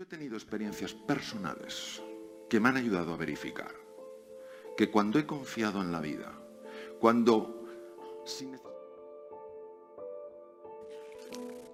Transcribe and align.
He 0.00 0.06
tenido 0.06 0.34
experiencias 0.34 0.94
personales 0.94 2.00
que 2.48 2.58
me 2.58 2.70
han 2.70 2.78
ayudado 2.78 3.12
a 3.12 3.18
verificar 3.18 3.70
que 4.74 4.90
cuando 4.90 5.18
he 5.18 5.26
confiado 5.26 5.82
en 5.82 5.92
la 5.92 6.00
vida, 6.00 6.32
cuando... 6.98 7.66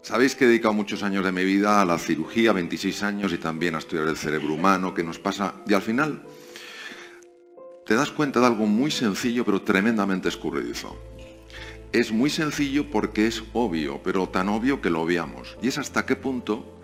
Sabéis 0.03 0.35
que 0.35 0.45
he 0.45 0.49
dedicado 0.49 0.75
muchos 0.75 1.05
años 1.05 1.25
de 1.25 1.31
mi 1.31 1.45
vida 1.45 1.81
a 1.81 1.85
la 1.85 2.01
cirugía, 2.01 2.53
26 2.53 3.05
años, 3.05 3.33
y 3.33 3.39
también 3.39 3.77
a 3.77 3.79
estudiar 3.79 4.09
el 4.09 4.17
cerebro 4.17 4.55
humano, 4.55 4.93
que 4.93 5.05
nos 5.05 5.21
pasa, 5.21 5.63
y 5.65 5.75
al 5.75 5.83
final 5.83 6.25
te 7.85 7.95
das 7.95 8.11
cuenta 8.11 8.41
de 8.41 8.47
algo 8.47 8.67
muy 8.67 8.91
sencillo, 8.91 9.45
pero 9.45 9.63
tremendamente 9.63 10.29
escurridizo. 10.29 10.99
Es 11.93 12.11
muy 12.11 12.31
sencillo 12.31 12.91
porque 12.91 13.29
es 13.29 13.45
obvio, 13.53 14.03
pero 14.03 14.29
tan 14.29 14.49
obvio 14.49 14.81
que 14.81 14.91
lo 14.91 15.03
obviamos. 15.03 15.57
Y 15.63 15.69
es 15.69 15.79
hasta 15.79 16.05
qué 16.07 16.17
punto 16.17 16.76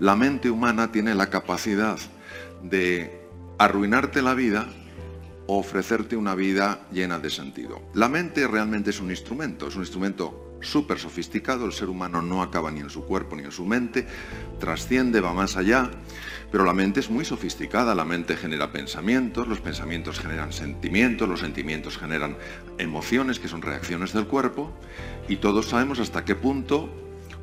la 0.00 0.16
mente 0.16 0.50
humana 0.50 0.90
tiene 0.90 1.14
la 1.14 1.28
capacidad 1.28 1.98
de 2.62 3.20
arruinarte 3.58 4.22
la 4.22 4.34
vida 4.34 4.66
o 5.46 5.58
ofrecerte 5.58 6.16
una 6.16 6.34
vida 6.34 6.80
llena 6.90 7.18
de 7.18 7.28
sentido. 7.28 7.82
La 7.92 8.08
mente 8.08 8.46
realmente 8.48 8.90
es 8.90 9.00
un 9.00 9.10
instrumento, 9.10 9.68
es 9.68 9.76
un 9.76 9.82
instrumento 9.82 10.56
súper 10.62 10.98
sofisticado, 10.98 11.66
el 11.66 11.72
ser 11.72 11.88
humano 11.88 12.22
no 12.22 12.42
acaba 12.42 12.70
ni 12.70 12.80
en 12.80 12.90
su 12.90 13.04
cuerpo 13.04 13.36
ni 13.36 13.44
en 13.44 13.52
su 13.52 13.66
mente, 13.66 14.06
trasciende, 14.58 15.20
va 15.20 15.32
más 15.32 15.56
allá, 15.56 15.90
pero 16.50 16.64
la 16.64 16.74
mente 16.74 17.00
es 17.00 17.10
muy 17.10 17.24
sofisticada, 17.24 17.94
la 17.94 18.04
mente 18.04 18.36
genera 18.36 18.72
pensamientos, 18.72 19.48
los 19.48 19.60
pensamientos 19.60 20.18
generan 20.18 20.52
sentimientos, 20.52 21.28
los 21.28 21.40
sentimientos 21.40 21.98
generan 21.98 22.36
emociones 22.78 23.38
que 23.38 23.48
son 23.48 23.62
reacciones 23.62 24.12
del 24.12 24.26
cuerpo 24.26 24.72
y 25.28 25.36
todos 25.36 25.66
sabemos 25.66 25.98
hasta 25.98 26.24
qué 26.24 26.34
punto 26.34 26.90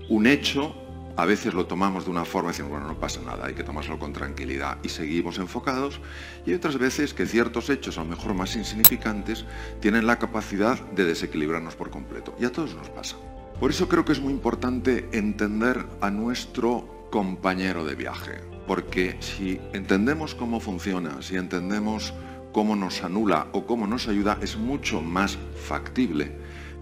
un 0.10 0.28
hecho 0.28 0.87
a 1.18 1.26
veces 1.26 1.56
lo 1.56 1.66
tomamos 1.66 2.06
de 2.06 2.12
una 2.12 2.26
forma 2.26 2.50
y 2.50 2.52
decimos, 2.52 2.72
bueno, 2.72 2.88
no 2.88 3.00
pasa 3.00 3.20
nada, 3.22 3.48
hay 3.48 3.56
que 3.56 3.64
tomárselo 3.64 3.98
con 3.98 4.14
tranquilidad 4.14 4.78
y 4.84 4.90
seguimos 4.90 5.40
enfocados. 5.40 6.00
Y 6.46 6.54
otras 6.54 6.78
veces 6.78 7.16
que 7.16 7.26
ciertos 7.26 7.72
hechos, 7.72 7.98
a 7.98 8.04
lo 8.04 8.10
mejor 8.12 8.36
más 8.36 8.56
insignificantes, 8.56 9.44
tienen 9.82 10.06
la 10.06 10.20
capacidad 10.20 10.80
de 10.92 11.06
desequilibrarnos 11.06 11.76
por 11.76 11.90
completo. 11.90 12.36
Y 12.40 12.46
a 12.46 12.52
todos 12.52 12.76
nos 12.76 12.90
pasa. 12.90 13.18
Por 13.60 13.72
eso 13.72 13.90
creo 13.90 14.06
que 14.06 14.12
es 14.12 14.22
muy 14.22 14.32
importante 14.32 15.10
entender 15.12 15.84
a 16.02 16.12
nuestro 16.12 17.08
compañero 17.10 17.84
de 17.84 17.96
viaje. 17.96 18.40
Porque 18.68 19.18
si 19.20 19.60
entendemos 19.74 20.36
cómo 20.36 20.60
funciona, 20.60 21.24
si 21.24 21.36
entendemos 21.36 22.14
cómo 22.52 22.76
nos 22.76 23.04
anula 23.04 23.48
o 23.54 23.66
cómo 23.66 23.88
nos 23.88 24.08
ayuda, 24.08 24.38
es 24.42 24.56
mucho 24.56 25.02
más 25.02 25.40
factible 25.66 26.32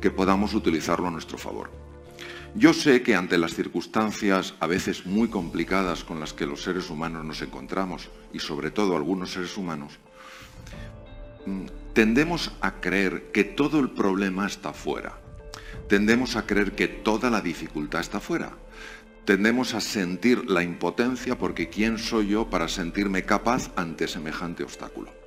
que 0.01 0.11
podamos 0.11 0.53
utilizarlo 0.53 1.07
a 1.07 1.11
nuestro 1.11 1.37
favor. 1.37 1.84
Yo 2.57 2.71
sé 2.71 3.03
que 3.03 3.15
ante 3.15 3.37
las 3.37 3.53
circunstancias 3.53 4.53
a 4.61 4.67
veces 4.67 5.05
muy 5.05 5.27
complicadas 5.27 6.05
con 6.05 6.21
las 6.21 6.31
que 6.31 6.45
los 6.45 6.63
seres 6.63 6.89
humanos 6.89 7.25
nos 7.25 7.41
encontramos, 7.41 8.09
y 8.31 8.39
sobre 8.39 8.71
todo 8.71 8.95
algunos 8.95 9.33
seres 9.33 9.57
humanos, 9.57 9.99
mm, 11.45 11.65
tendemos 11.91 12.53
a 12.61 12.79
creer 12.79 13.29
que 13.33 13.43
todo 13.43 13.81
el 13.81 13.89
problema 13.89 14.47
está 14.47 14.71
fuera. 14.71 15.19
Tendemos 15.89 16.37
a 16.37 16.45
creer 16.45 16.71
que 16.71 16.87
toda 16.87 17.29
la 17.29 17.41
dificultad 17.41 17.99
está 17.99 18.21
fuera. 18.21 18.53
Tendemos 19.25 19.73
a 19.73 19.81
sentir 19.81 20.49
la 20.49 20.63
impotencia 20.63 21.37
porque 21.37 21.67
¿quién 21.67 21.97
soy 21.97 22.29
yo 22.29 22.49
para 22.49 22.69
sentirme 22.69 23.25
capaz 23.25 23.69
ante 23.75 24.07
semejante 24.07 24.63
obstáculo? 24.63 25.24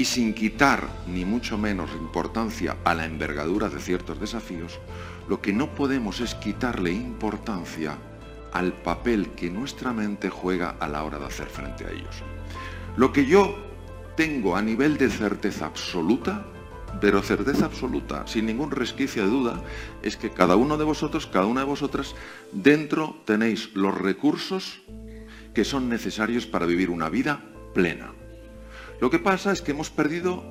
Y 0.00 0.06
sin 0.06 0.32
quitar 0.32 0.88
ni 1.06 1.26
mucho 1.26 1.58
menos 1.58 1.90
importancia 1.92 2.78
a 2.84 2.94
la 2.94 3.04
envergadura 3.04 3.68
de 3.68 3.80
ciertos 3.80 4.18
desafíos, 4.18 4.80
lo 5.28 5.42
que 5.42 5.52
no 5.52 5.74
podemos 5.74 6.20
es 6.20 6.34
quitarle 6.34 6.90
importancia 6.90 7.98
al 8.54 8.72
papel 8.72 9.32
que 9.32 9.50
nuestra 9.50 9.92
mente 9.92 10.30
juega 10.30 10.70
a 10.80 10.88
la 10.88 11.04
hora 11.04 11.18
de 11.18 11.26
hacer 11.26 11.48
frente 11.48 11.84
a 11.84 11.90
ellos. 11.90 12.22
Lo 12.96 13.12
que 13.12 13.26
yo 13.26 13.54
tengo 14.16 14.56
a 14.56 14.62
nivel 14.62 14.96
de 14.96 15.10
certeza 15.10 15.66
absoluta, 15.66 16.46
pero 16.98 17.20
certeza 17.20 17.66
absoluta, 17.66 18.26
sin 18.26 18.46
ningún 18.46 18.70
resquicio 18.70 19.24
de 19.24 19.28
duda, 19.28 19.62
es 20.00 20.16
que 20.16 20.30
cada 20.30 20.56
uno 20.56 20.78
de 20.78 20.84
vosotros, 20.84 21.26
cada 21.26 21.44
una 21.44 21.60
de 21.60 21.66
vosotras, 21.66 22.14
dentro 22.52 23.16
tenéis 23.26 23.68
los 23.74 23.94
recursos 23.94 24.80
que 25.52 25.66
son 25.66 25.90
necesarios 25.90 26.46
para 26.46 26.64
vivir 26.64 26.88
una 26.88 27.10
vida 27.10 27.44
plena. 27.74 28.14
Lo 29.00 29.10
que 29.10 29.18
pasa 29.18 29.52
es 29.52 29.62
que 29.62 29.70
hemos 29.70 29.90
perdido 29.90 30.44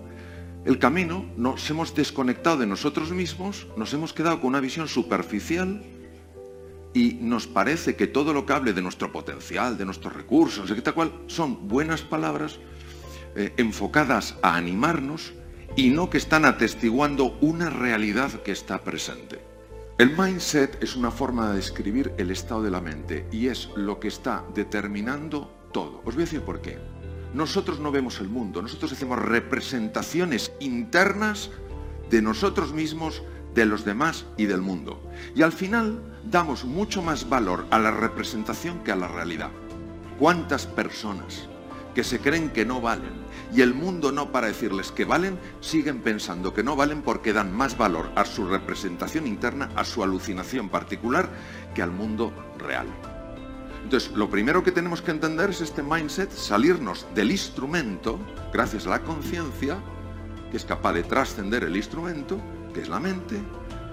el 0.65 0.79
camino, 0.79 1.25
nos 1.37 1.69
hemos 1.69 1.93
desconectado 1.95 2.57
de 2.57 2.67
nosotros 2.67 3.11
mismos, 3.11 3.67
nos 3.77 3.93
hemos 3.93 4.13
quedado 4.13 4.41
con 4.41 4.49
una 4.49 4.59
visión 4.59 4.87
superficial 4.87 5.83
y 6.93 7.13
nos 7.21 7.47
parece 7.47 7.95
que 7.95 8.07
todo 8.07 8.33
lo 8.33 8.45
que 8.45 8.53
hable 8.53 8.73
de 8.73 8.81
nuestro 8.81 9.11
potencial, 9.11 9.77
de 9.77 9.85
nuestros 9.85 10.13
recursos, 10.13 10.69
de 10.69 10.91
cual, 10.91 11.13
son 11.27 11.67
buenas 11.67 12.01
palabras 12.01 12.59
eh, 13.35 13.53
enfocadas 13.57 14.35
a 14.41 14.55
animarnos 14.55 15.33
y 15.75 15.89
no 15.89 16.09
que 16.09 16.17
están 16.17 16.45
atestiguando 16.45 17.37
una 17.41 17.69
realidad 17.69 18.41
que 18.41 18.51
está 18.51 18.81
presente. 18.81 19.39
El 19.99 20.17
mindset 20.17 20.81
es 20.81 20.95
una 20.95 21.11
forma 21.11 21.49
de 21.49 21.57
describir 21.57 22.13
el 22.17 22.31
estado 22.31 22.63
de 22.63 22.71
la 22.71 22.81
mente 22.81 23.27
y 23.31 23.47
es 23.47 23.69
lo 23.75 23.99
que 23.99 24.07
está 24.07 24.43
determinando 24.55 25.53
todo. 25.71 26.01
Os 26.05 26.15
voy 26.15 26.23
a 26.23 26.25
decir 26.25 26.41
por 26.41 26.61
qué. 26.61 26.77
Nosotros 27.33 27.79
no 27.79 27.91
vemos 27.91 28.19
el 28.19 28.27
mundo, 28.27 28.61
nosotros 28.61 28.91
hacemos 28.91 29.19
representaciones 29.19 30.51
internas 30.59 31.51
de 32.09 32.21
nosotros 32.21 32.73
mismos, 32.73 33.21
de 33.53 33.65
los 33.65 33.85
demás 33.85 34.25
y 34.37 34.45
del 34.45 34.61
mundo. 34.61 35.01
Y 35.35 35.43
al 35.43 35.51
final 35.51 36.01
damos 36.23 36.65
mucho 36.65 37.01
más 37.01 37.29
valor 37.29 37.65
a 37.69 37.79
la 37.79 37.91
representación 37.91 38.83
que 38.83 38.91
a 38.91 38.95
la 38.95 39.07
realidad. 39.07 39.51
¿Cuántas 40.17 40.65
personas 40.65 41.47
que 41.93 42.03
se 42.03 42.19
creen 42.19 42.49
que 42.49 42.65
no 42.65 42.81
valen 42.81 43.27
y 43.53 43.61
el 43.61 43.73
mundo 43.73 44.11
no 44.11 44.31
para 44.31 44.47
decirles 44.47 44.91
que 44.91 45.05
valen, 45.05 45.39
siguen 45.59 46.01
pensando 46.01 46.53
que 46.53 46.63
no 46.63 46.75
valen 46.75 47.01
porque 47.01 47.33
dan 47.33 47.51
más 47.51 47.77
valor 47.77 48.11
a 48.15 48.25
su 48.25 48.45
representación 48.45 49.25
interna, 49.25 49.69
a 49.75 49.83
su 49.83 50.03
alucinación 50.03 50.69
particular, 50.69 51.29
que 51.73 51.81
al 51.81 51.91
mundo 51.91 52.31
real? 52.57 52.87
Entonces, 53.83 54.11
lo 54.11 54.29
primero 54.29 54.63
que 54.63 54.71
tenemos 54.71 55.01
que 55.01 55.11
entender 55.11 55.49
es 55.49 55.61
este 55.61 55.81
mindset, 55.81 56.31
salirnos 56.31 57.07
del 57.15 57.31
instrumento, 57.31 58.19
gracias 58.53 58.85
a 58.85 58.91
la 58.91 59.01
conciencia, 59.01 59.77
que 60.51 60.57
es 60.57 60.65
capaz 60.65 60.93
de 60.93 61.03
trascender 61.03 61.63
el 61.63 61.75
instrumento, 61.75 62.39
que 62.73 62.81
es 62.81 62.89
la 62.89 62.99
mente, 62.99 63.39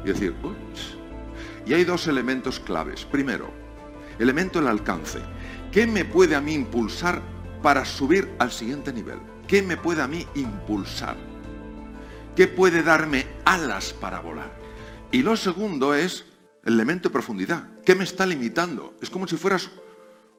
y 0.05 0.09
decir, 0.09 0.35
Ups. 0.43 0.97
y 1.65 1.75
hay 1.75 1.85
dos 1.85 2.07
elementos 2.07 2.61
claves. 2.61 3.05
Primero, 3.05 3.51
elemento 4.19 4.59
el 4.59 4.69
alcance. 4.69 5.21
¿Qué 5.73 5.87
me 5.87 6.05
puede 6.05 6.35
a 6.35 6.41
mí 6.41 6.55
impulsar 6.55 7.23
para 7.63 7.85
subir 7.85 8.35
al 8.39 8.51
siguiente 8.51 8.93
nivel? 8.93 9.19
¿Qué 9.47 9.63
me 9.63 9.77
puede 9.77 10.03
a 10.03 10.09
mí 10.09 10.27
impulsar? 10.35 11.17
¿Qué 12.35 12.49
puede 12.49 12.83
darme 12.83 13.27
alas 13.45 13.93
para 13.93 14.21
volar? 14.21 14.53
Y 15.11 15.23
lo 15.23 15.37
segundo 15.37 15.95
es 15.95 16.25
el 16.67 16.75
elemento 16.75 17.09
de 17.09 17.13
profundidad. 17.13 17.69
¿Qué 17.85 17.95
me 17.95 18.03
está 18.03 18.27
limitando? 18.27 18.97
Es 19.01 19.09
como 19.09 19.29
si 19.29 19.37
fueras 19.37 19.71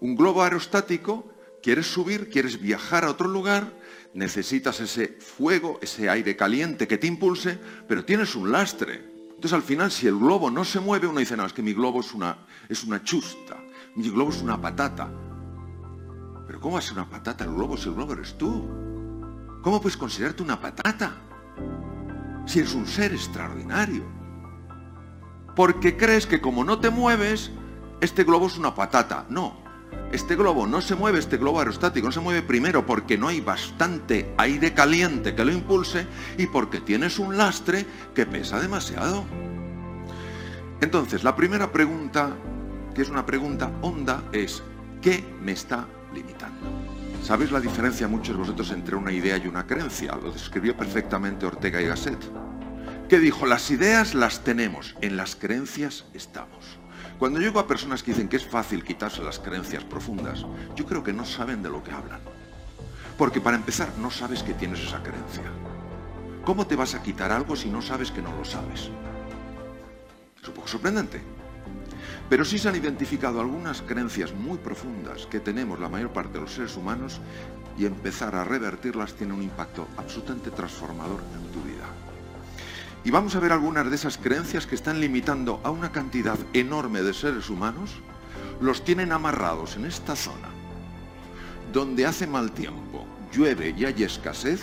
un 0.02 0.16
globo 0.16 0.44
aerostático, 0.44 1.26
quieres 1.64 1.88
subir, 1.88 2.30
quieres 2.30 2.60
viajar 2.62 3.06
a 3.06 3.10
otro 3.10 3.30
lugar, 3.30 3.74
necesitas 4.14 4.82
ese 4.82 5.18
fuego, 5.22 5.80
ese 5.82 6.10
aire 6.10 6.36
caliente 6.36 6.86
que 6.86 6.98
te 6.98 7.08
impulse, 7.08 7.58
pero 7.88 8.04
tienes 8.04 8.36
un 8.36 8.52
lastre. 8.52 9.10
Entonces 9.30 9.54
al 9.54 9.64
final 9.64 9.90
si 9.90 10.06
el 10.06 10.18
globo 10.18 10.52
no 10.52 10.66
se 10.66 10.82
mueve, 10.82 11.08
uno 11.08 11.22
dice, 11.22 11.38
no, 11.38 11.46
es 11.46 11.54
que 11.54 11.62
mi 11.62 11.74
globo 11.74 12.02
es 12.02 12.14
una, 12.14 12.46
es 12.68 12.84
una 12.84 13.02
chusta, 13.02 13.56
mi 13.96 14.10
globo 14.10 14.32
es 14.32 14.42
una 14.42 14.60
patata. 14.60 15.10
Pero 16.46 16.60
¿cómo 16.60 16.74
va 16.74 16.80
a 16.80 16.82
ser 16.82 16.94
una 16.94 17.10
patata 17.10 17.46
el 17.46 17.54
globo 17.54 17.78
si 17.78 17.88
el 17.88 17.96
globo 17.96 18.14
eres 18.14 18.38
tú? 18.38 18.68
¿Cómo 19.62 19.82
puedes 19.82 19.96
considerarte 19.96 20.44
una 20.44 20.60
patata? 20.60 21.16
Si 22.46 22.60
eres 22.60 22.74
un 22.74 22.86
ser 22.86 23.14
extraordinario 23.14 24.17
porque 25.58 25.98
crees 25.98 26.28
que 26.28 26.40
como 26.40 26.64
no 26.64 26.80
te 26.80 26.92
mueves, 26.92 27.50
este 28.00 28.24
globo 28.24 28.46
es 28.46 28.60
una 28.60 28.76
patata. 28.76 29.26
No, 29.28 29.58
este 30.12 30.36
globo 30.36 30.68
no 30.68 30.82
se 30.82 30.94
mueve, 30.94 31.18
este 31.18 31.38
globo 31.38 31.58
aerostático 31.58 32.06
no 32.06 32.12
se 32.12 32.20
mueve 32.20 32.44
primero 32.44 32.86
porque 32.86 33.18
no 33.18 33.28
hay 33.28 33.42
bastante 33.42 34.36
aire 34.38 34.76
caliente 34.76 35.34
que 35.34 35.44
lo 35.44 35.52
impulse 35.52 36.06
y 36.38 36.46
porque 36.46 36.80
tienes 36.80 37.18
un 37.18 37.38
lastre 37.38 37.88
que 38.14 38.28
pesa 38.28 38.60
demasiado. 38.60 39.26
Entonces, 40.80 41.24
la 41.24 41.36
primera 41.36 41.72
pregunta, 41.72 42.36
que 42.94 43.02
es 43.02 43.10
una 43.10 43.26
pregunta 43.26 43.72
honda, 43.82 44.26
es, 44.32 44.62
¿qué 45.02 45.26
me 45.42 45.54
está 45.54 45.88
limitando? 46.14 46.68
¿Sabéis 47.24 47.52
la 47.52 47.60
diferencia 47.60 48.08
muchos 48.08 48.36
de 48.36 48.42
vosotros 48.42 48.70
entre 48.70 48.96
una 48.96 49.12
idea 49.12 49.38
y 49.38 49.48
una 49.48 49.66
creencia? 49.66 50.16
Lo 50.22 50.32
describió 50.32 50.78
perfectamente 50.78 51.48
Ortega 51.48 51.82
y 51.82 51.88
Gasset 51.88 52.47
que 53.08 53.20
dijo, 53.20 53.46
las 53.46 53.72
ideas 53.72 54.14
las 54.14 54.44
tenemos, 54.44 54.96
en 55.02 55.16
las 55.16 55.36
creencias 55.36 56.06
estamos. 56.14 56.78
Cuando 57.18 57.40
llego 57.40 57.60
a 57.60 57.68
personas 57.68 58.04
que 58.04 58.12
dicen 58.12 58.28
que 58.28 58.36
es 58.36 58.46
fácil 58.46 58.84
quitarse 58.84 59.24
las 59.24 59.40
creencias 59.40 59.84
profundas, 59.86 60.46
yo 60.76 60.86
creo 60.86 61.04
que 61.04 61.14
no 61.14 61.26
saben 61.26 61.64
de 61.64 61.70
lo 61.70 61.84
que 61.84 61.92
hablan. 61.92 62.20
Porque 63.18 63.40
para 63.42 63.56
empezar, 63.56 63.90
no 63.98 64.12
sabes 64.12 64.44
que 64.44 64.54
tienes 64.54 64.82
esa 64.82 65.02
creencia. 65.02 65.44
¿Cómo 66.44 66.68
te 66.68 66.76
vas 66.76 66.96
a 66.96 67.02
quitar 67.02 67.32
algo 67.32 67.56
si 67.56 67.70
no 67.70 67.82
sabes 67.82 68.12
que 68.12 68.22
no 68.22 68.36
lo 68.36 68.44
sabes? 68.44 68.90
Es 70.42 70.48
un 70.48 70.54
poco 70.54 70.68
sorprendente. 70.68 71.22
Pero 72.30 72.44
sí 72.44 72.60
se 72.60 72.68
han 72.68 72.76
identificado 72.76 73.40
algunas 73.40 73.82
creencias 73.82 74.34
muy 74.34 74.58
profundas 74.58 75.26
que 75.28 75.40
tenemos 75.40 75.80
la 75.80 75.90
mayor 75.90 76.12
parte 76.12 76.34
de 76.34 76.42
los 76.42 76.54
seres 76.54 76.76
humanos 76.76 77.22
y 77.78 77.86
empezar 77.86 78.36
a 78.36 78.44
revertirlas 78.44 79.14
tiene 79.14 79.34
un 79.34 79.44
impacto 79.44 79.88
absolutamente 79.98 80.52
transformador 80.52 81.22
en 81.36 81.52
tu 81.52 81.62
vida. 81.64 81.86
Y 83.04 83.12
vamos 83.12 83.36
a 83.36 83.40
ver 83.40 83.52
algunas 83.52 83.90
de 83.90 83.96
esas 83.96 84.18
creencias 84.18 84.68
que 84.68 84.76
están 84.76 85.00
limitando 85.00 85.62
a 85.64 85.72
una 85.72 85.92
cantidad 85.92 86.38
enorme 86.54 87.02
de 87.02 87.14
seres 87.14 87.50
humanos, 87.50 87.92
los 88.60 88.84
tienen 88.84 89.12
amarrados 89.12 89.76
en 89.76 89.86
esta 89.86 90.16
zona, 90.16 90.50
donde 91.72 92.06
hace 92.06 92.28
mal 92.28 92.52
tiempo, 92.52 93.06
llueve 93.32 93.74
y 93.78 93.86
hay 93.86 94.04
escasez, 94.04 94.62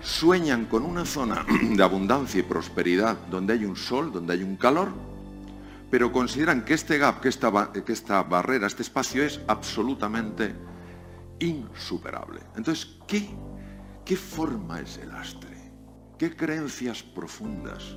sueñan 0.00 0.66
con 0.66 0.84
una 0.84 1.04
zona 1.04 1.44
de 1.62 1.82
abundancia 1.82 2.40
y 2.40 2.44
prosperidad, 2.44 3.16
donde 3.30 3.54
hay 3.54 3.64
un 3.64 3.76
sol, 3.76 4.12
donde 4.12 4.34
hay 4.34 4.42
un 4.42 4.56
calor, 4.56 4.92
pero 5.90 6.10
consideran 6.10 6.64
que 6.64 6.74
este 6.74 6.96
gap, 6.98 7.20
que 7.20 7.28
esta, 7.28 8.22
barrera, 8.22 8.66
este 8.66 8.82
espacio 8.82 9.22
es 9.22 9.40
absolutamente 9.46 10.54
insuperable. 11.38 12.40
Entonces, 12.56 12.96
¿qué, 13.06 13.28
¿qué 14.04 14.16
forma 14.16 14.80
es 14.80 14.96
el 14.96 15.10
astre? 15.10 15.51
¿Qué 16.22 16.36
creencias 16.36 17.02
profundas, 17.02 17.96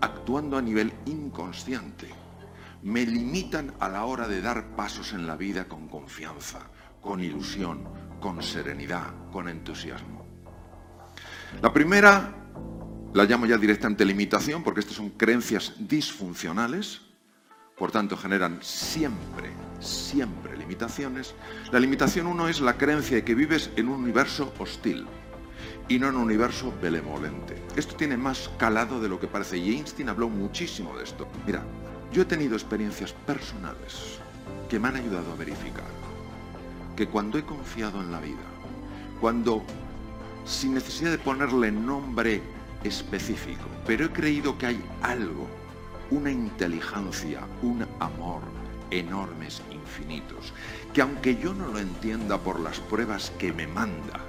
actuando 0.00 0.56
a 0.56 0.62
nivel 0.62 0.94
inconsciente, 1.04 2.08
me 2.82 3.04
limitan 3.04 3.74
a 3.80 3.90
la 3.90 4.06
hora 4.06 4.26
de 4.26 4.40
dar 4.40 4.74
pasos 4.74 5.12
en 5.12 5.26
la 5.26 5.36
vida 5.36 5.68
con 5.68 5.86
confianza, 5.86 6.70
con 7.02 7.22
ilusión, 7.22 7.86
con 8.18 8.42
serenidad, 8.42 9.12
con 9.30 9.46
entusiasmo? 9.50 10.24
La 11.60 11.70
primera 11.70 12.34
la 13.12 13.24
llamo 13.24 13.44
ya 13.44 13.58
directamente 13.58 14.06
limitación 14.06 14.64
porque 14.64 14.80
estas 14.80 14.96
son 14.96 15.10
creencias 15.10 15.74
disfuncionales 15.78 17.02
por 17.76 17.92
tanto 17.92 18.16
generan 18.16 18.58
siempre, 18.62 19.50
siempre 19.80 20.56
limitaciones. 20.56 21.34
La 21.70 21.78
limitación 21.78 22.26
uno 22.26 22.48
es 22.48 22.62
la 22.62 22.78
creencia 22.78 23.16
de 23.16 23.24
que 23.24 23.34
vives 23.34 23.70
en 23.76 23.88
un 23.88 24.00
universo 24.00 24.54
hostil 24.58 25.06
y 25.88 25.98
no 25.98 26.08
en 26.08 26.16
un 26.16 26.22
universo 26.22 26.72
benevolente. 26.80 27.56
Esto 27.76 27.94
tiene 27.96 28.16
más 28.16 28.50
calado 28.58 29.00
de 29.00 29.08
lo 29.08 29.20
que 29.20 29.26
parece 29.26 29.58
y 29.58 29.74
Einstein 29.74 30.08
habló 30.08 30.28
muchísimo 30.28 30.96
de 30.96 31.04
esto. 31.04 31.28
Mira, 31.46 31.62
yo 32.12 32.22
he 32.22 32.24
tenido 32.24 32.54
experiencias 32.54 33.12
personales 33.12 34.18
que 34.68 34.78
me 34.78 34.88
han 34.88 34.96
ayudado 34.96 35.32
a 35.32 35.36
verificar 35.36 35.84
que 36.96 37.06
cuando 37.06 37.38
he 37.38 37.44
confiado 37.44 38.00
en 38.00 38.10
la 38.10 38.20
vida, 38.20 38.36
cuando 39.20 39.62
sin 40.44 40.74
necesidad 40.74 41.10
de 41.10 41.18
ponerle 41.18 41.70
nombre 41.70 42.40
específico, 42.84 43.64
pero 43.86 44.06
he 44.06 44.10
creído 44.10 44.56
que 44.56 44.66
hay 44.66 44.84
algo 45.02 45.46
una 46.10 46.30
inteligencia, 46.30 47.40
un 47.62 47.84
amor 47.98 48.42
enormes, 48.90 49.62
infinitos, 49.72 50.52
que 50.92 51.02
aunque 51.02 51.36
yo 51.36 51.52
no 51.52 51.66
lo 51.66 51.78
entienda 51.78 52.38
por 52.38 52.60
las 52.60 52.78
pruebas 52.78 53.32
que 53.38 53.52
me 53.52 53.66
manda, 53.66 54.20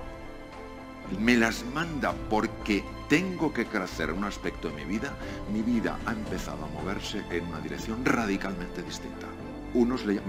me 1.19 1.37
las 1.37 1.65
manda 1.73 2.13
porque 2.29 2.83
tengo 3.07 3.53
que 3.53 3.65
crecer 3.65 4.09
en 4.09 4.17
un 4.17 4.23
aspecto 4.25 4.69
de 4.69 4.75
mi 4.75 4.83
vida, 4.83 5.13
mi 5.51 5.61
vida 5.61 5.97
ha 6.05 6.11
empezado 6.11 6.65
a 6.65 6.67
moverse 6.67 7.23
en 7.31 7.45
una 7.45 7.59
dirección 7.59 8.03
radicalmente 8.03 8.81
distinta. 8.83 9.27
Unos 9.73 10.03
eh, 10.07 10.19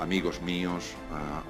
amigos 0.00 0.40
míos, 0.42 0.94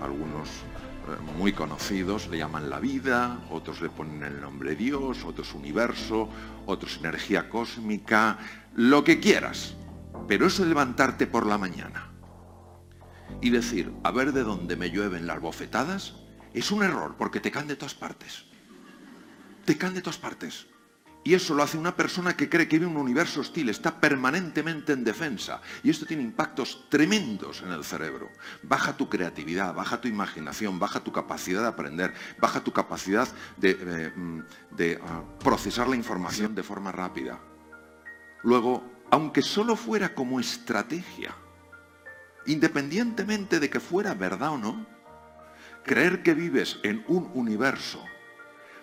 algunos 0.00 0.49
eh, 0.49 1.37
muy 1.38 1.52
conocidos 1.52 2.28
le 2.28 2.38
llaman 2.38 2.69
la 2.69 2.81
vida, 2.81 3.38
otros 3.50 3.81
le 3.81 3.88
ponen 3.88 4.23
el 4.25 4.40
nombre 4.40 4.75
Dios, 4.75 5.25
otros 5.25 5.55
universo, 5.55 6.29
otros 6.67 6.96
energía 6.99 7.49
cósmica, 7.49 8.38
lo 8.75 9.05
que 9.05 9.20
quieras. 9.20 9.75
Pero 10.26 10.46
eso 10.46 10.64
levantarte 10.64 11.26
por 11.26 11.46
la 11.46 11.58
mañana 11.58 12.11
y 13.40 13.50
decir, 13.50 13.93
a 14.02 14.11
ver 14.11 14.32
de 14.32 14.43
dónde 14.43 14.76
me 14.76 14.90
llueven 14.90 15.26
las 15.26 15.40
bofetadas, 15.40 16.14
es 16.61 16.70
un 16.70 16.82
error 16.82 17.14
porque 17.19 17.41
te 17.41 17.50
caen 17.50 17.69
de 17.69 17.76
todas 17.76 17.94
partes. 17.94 18.44
Te 19.64 19.76
caen 19.76 19.94
de 19.94 20.03
todas 20.03 20.19
partes. 20.19 20.67
Y 21.26 21.35
eso 21.35 21.55
lo 21.55 21.64
hace 21.64 21.76
una 21.76 21.97
persona 21.97 22.37
que 22.37 22.49
cree 22.49 22.69
que 22.69 22.79
vive 22.79 22.88
un 22.88 22.97
universo 22.97 23.41
hostil, 23.41 23.69
está 23.69 24.00
permanentemente 24.00 24.93
en 24.93 25.03
defensa. 25.03 25.61
Y 25.82 25.91
esto 25.91 26.06
tiene 26.06 26.23
impactos 26.23 26.88
tremendos 26.88 27.62
en 27.62 27.73
el 27.73 27.82
cerebro. 27.82 28.31
Baja 28.62 28.97
tu 28.97 29.08
creatividad, 29.08 29.75
baja 29.75 30.00
tu 30.00 30.06
imaginación, 30.06 30.79
baja 30.79 31.00
tu 31.00 31.11
capacidad 31.11 31.62
de 31.62 31.67
aprender, 31.67 32.14
baja 32.38 32.62
tu 32.62 32.73
capacidad 32.73 33.26
de, 33.56 33.76
eh, 33.76 34.12
mm, 34.14 34.41
ah, 35.03 35.25
procesar 35.41 35.88
la 35.88 35.97
información 35.97 36.55
de 36.55 36.62
forma 36.62 36.93
rápida. 36.93 37.41
Luego, 38.44 38.85
aunque 39.11 39.43
solo 39.43 39.75
fuera 39.75 40.14
como 40.14 40.38
estrategia, 40.38 41.35
independientemente 42.47 43.58
de 43.58 43.69
que 43.69 43.81
fuera 43.81 44.14
verdad 44.14 44.50
o 44.50 44.58
no, 44.58 44.95
creer 45.87 46.23
que 46.23 46.35
vives 46.35 46.79
en 46.83 47.03
un 47.09 47.31
universo 47.33 48.05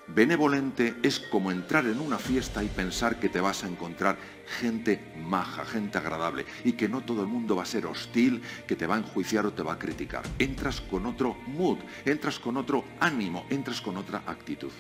Benevolente 0.08 0.96
es 1.02 1.18
como 1.18 1.50
entrar 1.50 1.86
en 1.86 2.00
una 2.02 2.18
fiesta 2.18 2.62
y 2.62 2.68
pensar 2.68 3.20
que 3.20 3.30
te 3.30 3.40
vas 3.40 3.64
a 3.64 3.68
encontrar 3.68 4.18
gente 4.60 5.00
maja, 5.18 5.64
gente 5.64 5.98
agradable 5.98 6.46
y 6.66 6.74
que 6.74 6.90
no 6.90 7.02
todo 7.02 7.22
el 7.22 7.28
mundo 7.28 7.56
va 7.56 7.64
a 7.64 7.66
ser 7.66 7.86
hostil, 7.86 8.42
que 8.68 8.76
te 8.76 8.86
va 8.86 8.96
a 8.96 8.98
enjuiciar 8.98 9.46
o 9.46 9.54
te 9.54 9.64
va 9.64 9.74
a 9.74 9.80
criticar. 9.80 10.24
Entras 10.40 10.82
con 10.82 11.06
otro 11.06 11.38
mood, 11.48 11.78
entras 12.04 12.38
con 12.38 12.58
otro 12.58 12.84
ánimo, 13.00 13.46
entras 13.50 13.80
con 13.80 13.96
otra 13.96 14.24
actitud. 14.28 14.72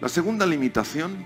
La 0.00 0.08
segunda 0.08 0.46
limitación 0.46 1.24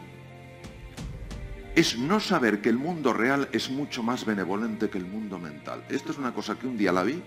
es 1.74 1.96
no 1.96 2.20
saber 2.20 2.60
que 2.60 2.68
el 2.68 2.76
mundo 2.76 3.14
real 3.14 3.48
es 3.52 3.70
mucho 3.70 4.02
más 4.02 4.26
benevolente 4.26 4.90
que 4.90 4.98
el 4.98 5.06
mundo 5.06 5.38
mental. 5.38 5.82
Esto 5.88 6.12
es 6.12 6.18
una 6.18 6.34
cosa 6.34 6.58
que 6.58 6.66
un 6.66 6.76
día 6.76 6.92
la 6.92 7.04
vi 7.04 7.22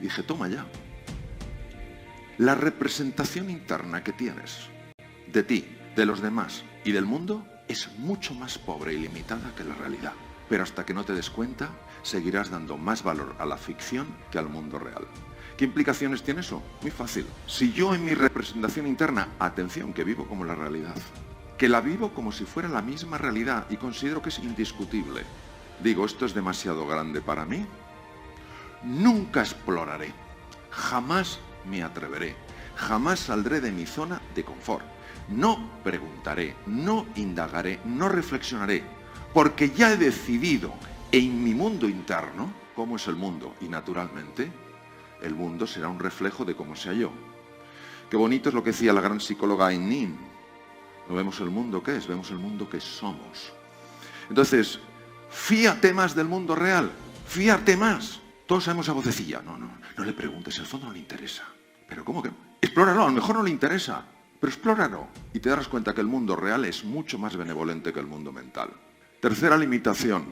y 0.00 0.04
dije, 0.04 0.22
toma 0.22 0.46
ya. 0.46 0.64
La 2.38 2.54
representación 2.54 3.48
interna 3.48 4.04
que 4.04 4.12
tienes 4.12 4.68
de 5.32 5.42
ti, 5.42 5.74
de 5.96 6.04
los 6.04 6.20
demás 6.20 6.64
y 6.84 6.92
del 6.92 7.06
mundo 7.06 7.46
es 7.66 7.88
mucho 7.96 8.34
más 8.34 8.58
pobre 8.58 8.92
y 8.92 8.98
limitada 8.98 9.54
que 9.56 9.64
la 9.64 9.74
realidad. 9.74 10.12
Pero 10.46 10.62
hasta 10.62 10.84
que 10.84 10.92
no 10.92 11.02
te 11.02 11.14
des 11.14 11.30
cuenta, 11.30 11.70
seguirás 12.02 12.50
dando 12.50 12.76
más 12.76 13.02
valor 13.02 13.34
a 13.38 13.46
la 13.46 13.56
ficción 13.56 14.06
que 14.30 14.38
al 14.38 14.50
mundo 14.50 14.78
real. 14.78 15.06
¿Qué 15.56 15.64
implicaciones 15.64 16.22
tiene 16.22 16.40
eso? 16.40 16.62
Muy 16.82 16.90
fácil. 16.90 17.24
Si 17.46 17.72
yo 17.72 17.94
en 17.94 18.04
mi 18.04 18.12
representación 18.12 18.86
interna, 18.86 19.28
atención, 19.38 19.94
que 19.94 20.04
vivo 20.04 20.28
como 20.28 20.44
la 20.44 20.54
realidad, 20.54 20.94
que 21.56 21.70
la 21.70 21.80
vivo 21.80 22.12
como 22.12 22.32
si 22.32 22.44
fuera 22.44 22.68
la 22.68 22.82
misma 22.82 23.16
realidad 23.16 23.64
y 23.70 23.78
considero 23.78 24.20
que 24.20 24.28
es 24.28 24.40
indiscutible, 24.40 25.22
digo, 25.82 26.04
esto 26.04 26.26
es 26.26 26.34
demasiado 26.34 26.86
grande 26.86 27.22
para 27.22 27.46
mí, 27.46 27.64
nunca 28.82 29.40
exploraré, 29.40 30.12
jamás 30.70 31.40
me 31.68 31.82
atreveré, 31.82 32.36
jamás 32.76 33.20
saldré 33.20 33.60
de 33.60 33.72
mi 33.72 33.86
zona 33.86 34.20
de 34.34 34.44
confort 34.44 34.96
no 35.28 35.80
preguntaré, 35.82 36.54
no 36.66 37.06
indagaré, 37.16 37.80
no 37.84 38.08
reflexionaré, 38.08 38.82
porque 39.34 39.70
ya 39.70 39.92
he 39.92 39.96
decidido 39.96 40.72
en 41.12 41.42
mi 41.42 41.54
mundo 41.54 41.88
interno 41.88 42.52
cómo 42.74 42.96
es 42.96 43.06
el 43.08 43.16
mundo 43.16 43.54
y 43.60 43.68
naturalmente 43.68 44.50
el 45.22 45.34
mundo 45.34 45.66
será 45.66 45.88
un 45.88 45.98
reflejo 45.98 46.44
de 46.44 46.54
cómo 46.54 46.76
sea 46.76 46.92
yo. 46.92 47.10
Qué 48.10 48.16
bonito 48.16 48.48
es 48.48 48.54
lo 48.54 48.62
que 48.62 48.70
decía 48.70 48.92
la 48.92 49.00
gran 49.00 49.20
psicóloga 49.20 49.66
Ayn. 49.66 50.16
No 51.08 51.14
vemos 51.14 51.40
el 51.40 51.50
mundo 51.50 51.82
que 51.82 51.96
es, 51.96 52.06
vemos 52.06 52.30
el 52.30 52.38
mundo 52.38 52.68
que 52.68 52.80
somos. 52.80 53.52
Entonces, 54.28 54.78
fíate 55.30 55.92
más 55.92 56.14
del 56.14 56.26
mundo 56.26 56.54
real, 56.54 56.90
fíate 57.26 57.76
más. 57.76 58.20
Todos 58.46 58.64
sabemos 58.64 58.88
a 58.88 58.92
vocecilla. 58.92 59.42
No, 59.44 59.56
no, 59.58 59.78
no 59.96 60.04
le 60.04 60.12
preguntes, 60.12 60.58
el 60.58 60.66
fondo 60.66 60.86
no 60.86 60.92
le 60.92 61.00
interesa. 61.00 61.55
Pero 61.88 62.04
¿cómo 62.04 62.22
que? 62.22 62.30
Explóralo, 62.60 63.02
a 63.02 63.06
lo 63.06 63.12
mejor 63.12 63.36
no 63.36 63.42
le 63.42 63.50
interesa. 63.50 64.04
Pero 64.40 64.52
explóralo 64.52 65.08
y 65.32 65.40
te 65.40 65.48
darás 65.48 65.68
cuenta 65.68 65.94
que 65.94 66.00
el 66.00 66.06
mundo 66.06 66.36
real 66.36 66.64
es 66.64 66.84
mucho 66.84 67.18
más 67.18 67.36
benevolente 67.36 67.92
que 67.92 68.00
el 68.00 68.06
mundo 68.06 68.32
mental. 68.32 68.70
Tercera 69.20 69.56
limitación, 69.56 70.26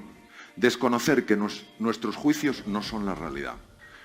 desconocer 0.56 1.24
que 1.24 1.36
nuestros 1.36 2.16
juicios 2.16 2.66
no 2.66 2.82
son 2.82 3.06
la 3.06 3.14
realidad. 3.14 3.56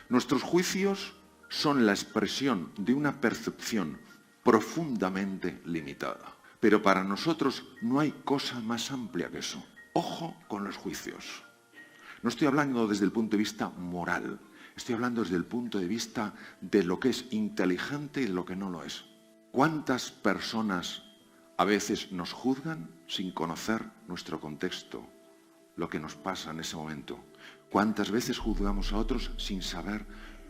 Nuestros 0.08 0.42
juicios 0.42 1.14
son 1.50 1.86
la 1.86 1.92
expresión 1.92 2.72
de 2.78 2.94
una 2.94 3.20
percepción 3.20 4.00
profundamente 4.44 5.62
limitada. 5.66 6.34
Pero 6.60 6.82
para 6.82 7.04
nosotros 7.04 7.66
no 7.82 8.00
hay 8.00 8.12
cosa 8.24 8.60
más 8.62 8.92
amplia 8.92 9.30
que 9.30 9.40
eso. 9.40 9.64
Ojo 9.94 10.36
con 10.48 10.64
los 10.64 10.78
juicios. 10.78 11.44
No 12.22 12.30
estoy 12.30 12.48
hablando 12.48 12.88
desde 12.88 13.06
el 13.06 13.12
punto 13.12 13.32
de 13.32 13.44
vista 13.44 13.70
moral, 13.70 14.40
estoy 14.76 14.96
hablando 14.96 15.22
desde 15.22 15.36
el 15.36 15.46
punto 15.46 15.80
de 15.80 15.88
vista 15.88 16.34
de 16.62 16.84
lo 16.84 17.00
que 17.00 17.10
es 17.10 17.26
inteligente 17.32 18.22
y 18.22 18.26
de 18.26 18.34
lo 18.34 18.46
que 18.46 18.56
no 18.56 18.70
lo 18.70 18.84
es. 18.84 19.06
¿Cuántas 19.52 20.12
personas 20.12 21.04
a 21.58 21.66
veces 21.66 22.12
nos 22.12 22.34
juzgan 22.34 22.90
sin 23.08 23.32
conocer 23.32 23.84
nuestro 24.08 24.40
contexto, 24.40 25.06
lo 25.76 25.90
que 25.90 26.00
nos 26.00 26.16
pasa 26.16 26.52
en 26.52 26.60
ese 26.60 26.76
momento? 26.76 27.20
¿Cuántas 27.72 28.12
veces 28.12 28.38
juzgamos 28.38 28.94
a 28.94 28.98
otros 28.98 29.32
sin 29.38 29.62
saber 29.62 30.06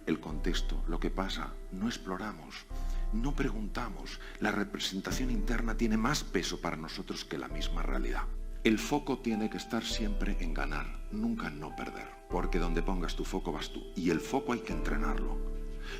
el 0.05 0.19
contexto, 0.19 0.83
lo 0.87 0.99
que 0.99 1.09
pasa? 1.09 1.53
No 1.71 1.87
exploramos, 1.87 2.65
no 3.13 3.35
preguntamos. 3.35 4.19
La 4.39 4.51
representación 4.51 5.31
interna 5.31 5.75
tiene 5.75 5.97
más 5.97 6.23
peso 6.23 6.61
para 6.61 6.77
nosotros 6.77 7.25
que 7.25 7.37
la 7.37 7.47
misma 7.47 7.81
realidad. 7.81 8.23
El 8.63 8.77
foco 8.79 9.19
tiene 9.19 9.49
que 9.49 9.57
estar 9.57 9.83
siempre 9.83 10.37
en 10.41 10.53
ganar, 10.53 11.07
nunca 11.11 11.47
en 11.47 11.59
no 11.59 11.75
perder, 11.75 12.07
porque 12.29 12.59
donde 12.59 12.81
pongas 12.81 13.15
tu 13.15 13.25
foco 13.25 13.51
vas 13.51 13.69
tú. 13.69 13.83
Y 13.95 14.09
el 14.11 14.19
foco 14.19 14.53
hay 14.53 14.59
que 14.59 14.73
entrenarlo. 14.73 15.37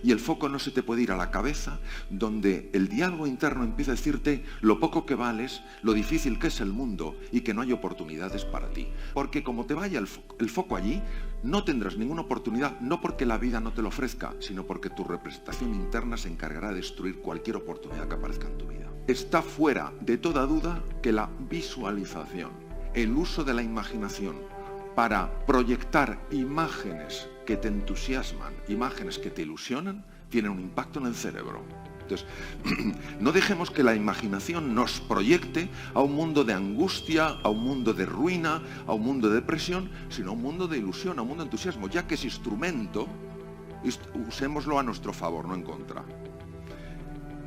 Y 0.03 0.11
el 0.11 0.19
foco 0.19 0.49
no 0.49 0.59
se 0.59 0.71
te 0.71 0.83
puede 0.83 1.01
ir 1.01 1.11
a 1.11 1.17
la 1.17 1.31
cabeza 1.31 1.79
donde 2.09 2.69
el 2.73 2.87
diálogo 2.87 3.27
interno 3.27 3.63
empieza 3.63 3.91
a 3.91 3.95
decirte 3.95 4.43
lo 4.61 4.79
poco 4.79 5.05
que 5.05 5.15
vales, 5.15 5.61
lo 5.81 5.93
difícil 5.93 6.39
que 6.39 6.47
es 6.47 6.61
el 6.61 6.71
mundo 6.71 7.15
y 7.31 7.41
que 7.41 7.53
no 7.53 7.61
hay 7.61 7.73
oportunidades 7.73 8.45
para 8.45 8.69
ti. 8.69 8.87
Porque 9.13 9.43
como 9.43 9.65
te 9.65 9.73
vaya 9.73 9.99
el, 9.99 10.07
foco 10.49 10.75
allí, 10.75 11.01
no 11.43 11.63
tendrás 11.63 11.97
ninguna 11.97 12.21
oportunidad, 12.21 12.79
no 12.79 13.01
porque 13.01 13.25
la 13.25 13.37
vida 13.37 13.59
no 13.59 13.73
te 13.73 13.81
lo 13.81 13.87
ofrezca, 13.89 14.33
sino 14.39 14.65
porque 14.65 14.89
tu 14.89 15.03
representación 15.03 15.73
interna 15.73 16.17
se 16.17 16.29
encargará 16.29 16.69
de 16.69 16.75
destruir 16.75 17.19
cualquier 17.19 17.55
oportunidad 17.55 18.07
que 18.07 18.15
aparezca 18.15 18.47
en 18.47 18.57
tu 18.57 18.67
vida. 18.67 18.91
Está 19.07 19.41
fuera 19.41 19.91
de 20.01 20.17
toda 20.17 20.45
duda 20.45 20.83
que 21.01 21.11
la 21.11 21.29
visualización, 21.49 22.51
el 22.93 23.11
uso 23.13 23.43
de 23.43 23.55
la 23.55 23.63
imaginación 23.63 24.35
para 24.99 25.45
proyectar 25.45 26.19
imágenes 26.29 27.29
que 27.45 27.55
te 27.55 27.69
entusiasman, 27.69 28.53
imágenes 28.67 29.17
que 29.17 29.29
te 29.29 29.43
ilusionan, 29.43 30.03
tienen 30.29 30.51
un 30.51 30.59
impacto 30.59 30.99
en 30.99 31.05
el 31.05 31.15
cerebro. 31.15 31.63
Entonces, 32.01 32.27
no 33.21 33.31
dejemos 33.31 33.71
que 33.71 33.81
la 33.81 33.95
imaginación 33.95 34.75
nos 34.75 34.99
proyecte 34.99 35.69
a 35.93 36.01
un 36.01 36.15
mundo 36.15 36.43
de 36.43 36.51
angustia, 36.51 37.27
a 37.27 37.47
un 37.47 37.63
mundo 37.63 37.93
de 37.93 38.05
ruina, 38.05 38.61
a 38.87 38.93
un 38.93 39.03
mundo 39.03 39.29
de 39.29 39.35
depresión, 39.35 39.89
sino 40.09 40.31
a 40.31 40.33
un 40.33 40.41
mundo 40.41 40.67
de 40.67 40.79
ilusión, 40.79 41.17
a 41.17 41.21
un 41.21 41.29
mundo 41.29 41.45
de 41.45 41.47
entusiasmo, 41.47 41.87
ya 41.87 42.05
que 42.05 42.15
ese 42.15 42.25
instrumento, 42.25 43.07
usémoslo 44.27 44.79
a 44.79 44.83
nuestro 44.83 45.13
favor, 45.13 45.47
no 45.47 45.55
en 45.55 45.63
contra. 45.63 46.03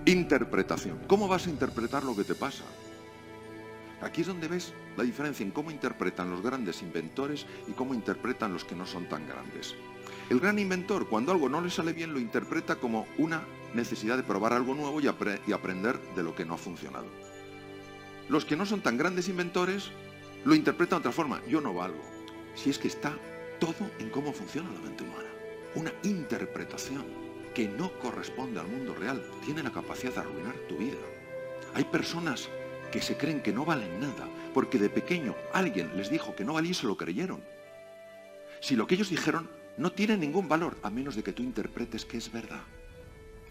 Interpretación. 0.07 1.01
¿Cómo 1.07 1.29
vas 1.29 1.47
a 1.47 1.51
interpretar 1.51 2.03
lo 2.03 2.17
que 2.17 2.25
te 2.25 2.35
pasa? 2.35 2.65
Aquí 4.03 4.23
es 4.23 4.27
donde 4.27 4.49
ves 4.49 4.73
la 4.97 5.05
diferencia 5.05 5.45
en 5.45 5.53
cómo 5.53 5.71
interpretan 5.71 6.31
los 6.31 6.43
grandes 6.43 6.83
inventores 6.83 7.47
y 7.69 7.73
cómo 7.73 7.95
interpretan 7.95 8.53
los 8.53 8.65
que 8.65 8.75
no 8.75 8.85
son 8.85 9.09
tan 9.09 9.27
grandes. 9.27 9.77
El 10.29 10.41
gran 10.41 10.59
inventor, 10.59 11.09
cuando 11.09 11.31
algo 11.31 11.49
no 11.49 11.61
le 11.61 11.71
sale 11.71 11.93
bien, 11.93 12.13
lo 12.13 12.19
interpreta 12.19 12.77
como 12.77 13.07
una 13.19 13.43
necesidad 13.75 14.17
de 14.17 14.23
probar 14.23 14.53
algo 14.53 14.75
nuevo 14.75 15.01
y, 15.01 15.07
aprender 15.07 15.99
de 16.17 16.23
lo 16.23 16.35
que 16.35 16.45
no 16.45 16.55
ha 16.55 16.59
funcionado. 16.59 17.07
Los 18.29 18.45
que 18.45 18.57
no 18.57 18.67
son 18.67 18.81
tan 18.81 18.99
grandes 18.99 19.29
inventores 19.29 19.91
lo 20.45 20.55
interpretan 20.55 20.99
de 20.99 21.09
otra 21.09 21.13
forma. 21.13 21.41
Yo 21.47 21.61
no 21.61 21.75
valgo. 21.75 22.03
Si 22.55 22.71
es 22.71 22.79
que 22.79 22.89
está 22.89 23.17
todo 23.61 23.91
en 24.01 24.11
cómo 24.11 24.33
funciona 24.33 24.71
la 24.73 24.81
mente 24.81 25.05
humana. 25.05 25.29
Una 25.75 25.93
interpretación 26.03 27.05
que 27.55 27.69
no 27.69 27.93
corresponde 28.01 28.59
al 28.59 28.67
mundo 28.67 28.95
real 28.95 29.23
tiene 29.45 29.63
la 29.63 29.71
capacidad 29.71 30.13
de 30.15 30.21
arruinar 30.21 30.55
tu 30.69 30.77
vida. 30.77 30.99
Hay 31.75 31.85
personas 31.85 32.49
que 32.93 33.03
se 33.03 33.17
creen 33.17 33.43
que 33.43 33.53
no 33.53 33.65
valen 33.65 33.99
nada 33.99 34.29
porque 34.55 34.79
de 34.79 34.89
pequeño 34.89 35.35
alguien 35.53 35.97
les 35.97 36.11
dijo 36.11 36.37
que 36.37 36.45
no 36.45 36.53
valía 36.53 36.71
y 36.71 36.75
se 36.75 36.87
lo 36.87 36.97
creyeron. 36.97 37.43
Si 38.61 38.77
lo 38.77 38.87
que 38.87 38.95
ellos 38.95 39.11
dijeron 39.11 39.51
no 39.77 39.91
tiene 39.91 40.17
ningún 40.17 40.49
valor 40.49 40.77
a 40.85 40.91
menos 40.91 41.17
de 41.17 41.25
que 41.25 41.33
tú 41.33 41.43
interpretes 41.43 42.05
que 42.05 42.19
es 42.19 42.31
verdad 42.31 42.63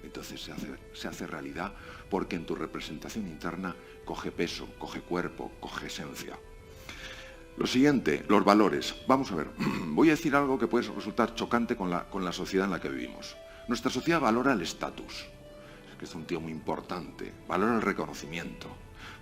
entonces 0.04 0.50
se 0.94 1.08
hace, 1.08 1.28
realidad 1.28 1.74
porque 2.10 2.36
en 2.36 2.46
tu 2.46 2.56
representación 2.56 3.28
interna 3.28 3.76
coge 4.06 4.32
peso, 4.32 4.68
coge 4.78 5.02
cuerpo, 5.02 5.52
coge 5.60 5.88
esencia. 5.88 6.38
Lo 7.58 7.68
siguiente, 7.68 8.26
los 8.28 8.44
valores. 8.44 8.96
Vamos 9.08 9.32
a 9.32 9.36
ver, 9.36 9.48
voy 9.88 10.10
a 10.10 10.12
decir 10.12 10.36
algo 10.36 10.58
que 10.58 10.68
puede 10.68 10.90
resultar 10.90 11.36
chocante 11.36 11.76
con 11.76 11.90
la, 11.90 12.10
con 12.10 12.26
la 12.26 12.32
sociedad 12.32 12.66
en 12.66 12.72
la 12.72 12.82
que 12.82 12.90
vivimos. 12.90 13.36
Nuestra 13.68 13.92
sociedad 13.92 14.20
valora 14.20 14.54
el 14.54 14.62
estatus, 14.62 15.26
que 16.00 16.06
es 16.06 16.16
un 16.16 16.26
tío 16.26 16.42
muy 16.42 16.52
importante, 16.52 17.32
valora 17.48 17.76
el 17.76 17.82
reconocimiento, 17.82 18.68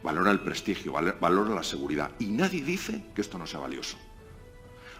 valora 0.03 0.31
el 0.31 0.39
prestigio, 0.39 0.93
valora 0.93 1.55
la 1.55 1.63
seguridad. 1.63 2.11
Y 2.19 2.27
nadie 2.27 2.63
dice 2.63 3.03
que 3.13 3.21
esto 3.21 3.37
no 3.37 3.47
sea 3.47 3.59
valioso. 3.59 3.97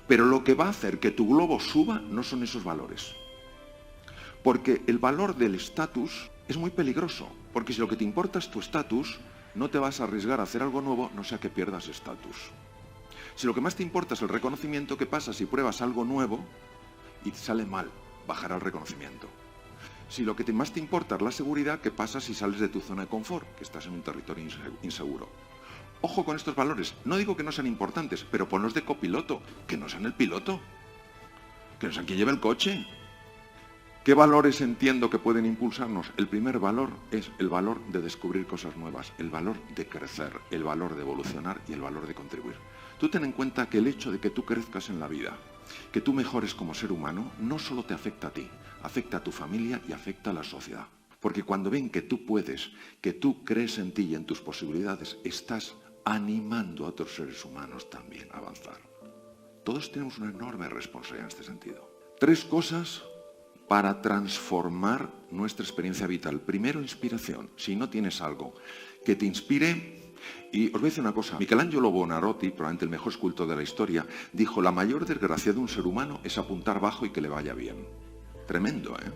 Pero 0.07 0.25
lo 0.25 0.43
que 0.43 0.55
va 0.55 0.65
a 0.65 0.69
hacer 0.69 0.99
que 0.99 1.11
tu 1.11 1.27
globo 1.27 1.59
suba 1.59 1.99
no 1.99 2.23
son 2.23 2.43
esos 2.43 2.63
valores. 2.63 3.15
Porque 4.43 4.81
el 4.87 4.97
valor 4.97 5.35
del 5.35 5.55
estatus 5.55 6.31
es 6.47 6.57
muy 6.57 6.71
peligroso, 6.71 7.27
porque 7.53 7.73
si 7.73 7.79
lo 7.79 7.87
que 7.87 7.95
te 7.95 8.03
importa 8.03 8.39
es 8.39 8.49
tu 8.49 8.59
estatus, 8.59 9.19
no 9.53 9.69
te 9.69 9.77
vas 9.77 9.99
a 9.99 10.05
arriesgar 10.05 10.39
a 10.39 10.43
hacer 10.43 10.63
algo 10.63 10.81
nuevo, 10.81 11.11
no 11.15 11.23
sea 11.23 11.39
que 11.39 11.49
pierdas 11.49 11.87
estatus. 11.87 12.51
Si 13.35 13.47
lo 13.47 13.53
que 13.53 13.61
más 13.61 13.75
te 13.75 13.83
importa 13.83 14.15
es 14.15 14.21
el 14.21 14.29
reconocimiento, 14.29 14.97
¿qué 14.97 15.05
pasa 15.05 15.31
si 15.31 15.45
pruebas 15.45 15.81
algo 15.81 16.03
nuevo 16.03 16.43
y 17.23 17.31
sale 17.31 17.65
mal? 17.65 17.89
Bajará 18.27 18.55
el 18.55 18.61
reconocimiento. 18.61 19.27
Si 20.09 20.23
lo 20.23 20.35
que 20.35 20.51
más 20.51 20.71
te 20.73 20.79
importa 20.79 21.15
es 21.15 21.21
la 21.21 21.31
seguridad, 21.31 21.81
¿qué 21.81 21.91
pasa 21.91 22.19
si 22.19 22.33
sales 22.33 22.59
de 22.59 22.67
tu 22.67 22.81
zona 22.81 23.03
de 23.03 23.07
confort, 23.07 23.47
que 23.55 23.63
estás 23.63 23.85
en 23.85 23.93
un 23.93 24.01
territorio 24.01 24.43
inseguro? 24.81 25.29
Ojo 26.01 26.25
con 26.25 26.35
estos 26.35 26.55
valores. 26.55 26.95
No 27.05 27.15
digo 27.17 27.37
que 27.37 27.43
no 27.43 27.51
sean 27.51 27.67
importantes, 27.67 28.25
pero 28.29 28.49
ponlos 28.49 28.73
de 28.73 28.83
copiloto, 28.83 29.41
que 29.67 29.77
no 29.77 29.87
sean 29.87 30.05
el 30.05 30.15
piloto. 30.15 30.59
Que 31.79 31.87
no 31.87 31.93
sean 31.93 32.05
quien 32.07 32.17
lleve 32.17 32.31
el 32.31 32.39
coche. 32.39 32.87
¿Qué 34.03 34.15
valores 34.15 34.61
entiendo 34.61 35.11
que 35.11 35.19
pueden 35.19 35.45
impulsarnos? 35.45 36.11
El 36.17 36.27
primer 36.27 36.57
valor 36.57 36.89
es 37.11 37.29
el 37.37 37.47
valor 37.47 37.79
de 37.89 38.01
descubrir 38.01 38.47
cosas 38.47 38.75
nuevas, 38.77 39.13
el 39.19 39.29
valor 39.29 39.57
de 39.75 39.87
crecer, 39.87 40.33
el 40.49 40.63
valor 40.63 40.95
de 40.95 41.01
evolucionar 41.01 41.61
y 41.67 41.73
el 41.73 41.81
valor 41.81 42.07
de 42.07 42.15
contribuir. 42.15 42.55
Tú 42.97 43.09
ten 43.09 43.25
en 43.25 43.33
cuenta 43.33 43.69
que 43.69 43.77
el 43.77 43.87
hecho 43.87 44.11
de 44.11 44.19
que 44.19 44.31
tú 44.31 44.43
crezcas 44.43 44.89
en 44.89 44.99
la 44.99 45.07
vida, 45.07 45.37
que 45.91 46.01
tú 46.01 46.13
mejores 46.13 46.55
como 46.55 46.73
ser 46.73 46.91
humano, 46.91 47.31
no 47.39 47.59
solo 47.59 47.83
te 47.83 47.93
afecta 47.93 48.27
a 48.27 48.31
ti, 48.31 48.49
afecta 48.83 49.17
a 49.17 49.23
tu 49.23 49.31
familia 49.31 49.81
y 49.87 49.93
afecta 49.93 50.31
a 50.31 50.33
la 50.33 50.43
sociedad. 50.43 50.87
Porque 51.19 51.43
cuando 51.43 51.69
ven 51.69 51.89
que 51.89 52.01
tú 52.01 52.25
puedes, 52.25 52.71
que 53.01 53.13
tú 53.13 53.43
crees 53.43 53.77
en 53.77 53.91
ti 53.91 54.03
y 54.03 54.15
en 54.15 54.25
tus 54.25 54.39
posibilidades, 54.39 55.17
estás 55.23 55.75
animando 56.05 56.85
a 56.85 56.89
otros 56.89 57.13
seres 57.13 57.43
humanos 57.43 57.89
también 57.89 58.29
a 58.31 58.37
avanzar. 58.37 58.79
Todos 59.63 59.91
tenemos 59.91 60.17
una 60.17 60.31
enorme 60.31 60.69
responsabilidad 60.69 61.25
en 61.25 61.37
este 61.37 61.43
sentido. 61.43 61.89
Tres 62.19 62.43
cosas 62.45 63.03
para 63.67 64.01
transformar 64.01 65.11
nuestra 65.29 65.63
experiencia 65.63 66.07
vital. 66.07 66.39
Primero, 66.39 66.81
inspiración. 66.81 67.51
Si 67.55 67.75
no 67.75 67.89
tienes 67.89 68.21
algo 68.21 68.55
que 69.05 69.15
te 69.15 69.25
inspire, 69.25 70.13
y 70.51 70.67
os 70.67 70.73
voy 70.73 70.87
a 70.87 70.89
decir 70.89 71.03
una 71.03 71.13
cosa, 71.13 71.37
Michelangelo 71.37 71.91
Bonarotti, 71.91 72.49
probablemente 72.49 72.85
el 72.85 72.91
mejor 72.91 73.13
escultor 73.13 73.47
de 73.47 73.55
la 73.55 73.61
historia, 73.63 74.07
dijo, 74.33 74.61
la 74.61 74.71
mayor 74.71 75.05
desgracia 75.05 75.53
de 75.53 75.59
un 75.59 75.69
ser 75.69 75.85
humano 75.85 76.19
es 76.23 76.37
apuntar 76.37 76.79
bajo 76.79 77.05
y 77.05 77.11
que 77.11 77.21
le 77.21 77.29
vaya 77.29 77.53
bien. 77.53 77.85
Tremendo, 78.49 78.95
¿eh? 78.95 79.11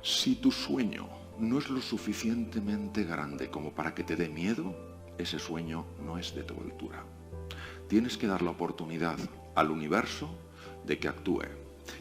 Si 0.00 0.36
tu 0.36 0.50
sueño 0.50 1.06
no 1.38 1.58
es 1.58 1.68
lo 1.68 1.82
suficientemente 1.82 3.04
grande 3.04 3.50
como 3.50 3.72
para 3.74 3.94
que 3.94 4.04
te 4.04 4.16
dé 4.16 4.30
miedo, 4.30 4.74
ese 5.18 5.38
sueño 5.38 5.84
no 6.02 6.16
es 6.16 6.34
de 6.34 6.44
tu 6.44 6.54
altura. 6.54 7.04
Tienes 7.88 8.16
que 8.16 8.26
dar 8.26 8.40
la 8.40 8.52
oportunidad 8.52 9.18
al 9.54 9.70
universo 9.70 10.30
de 10.86 10.98
que 10.98 11.08
actúe. 11.08 11.42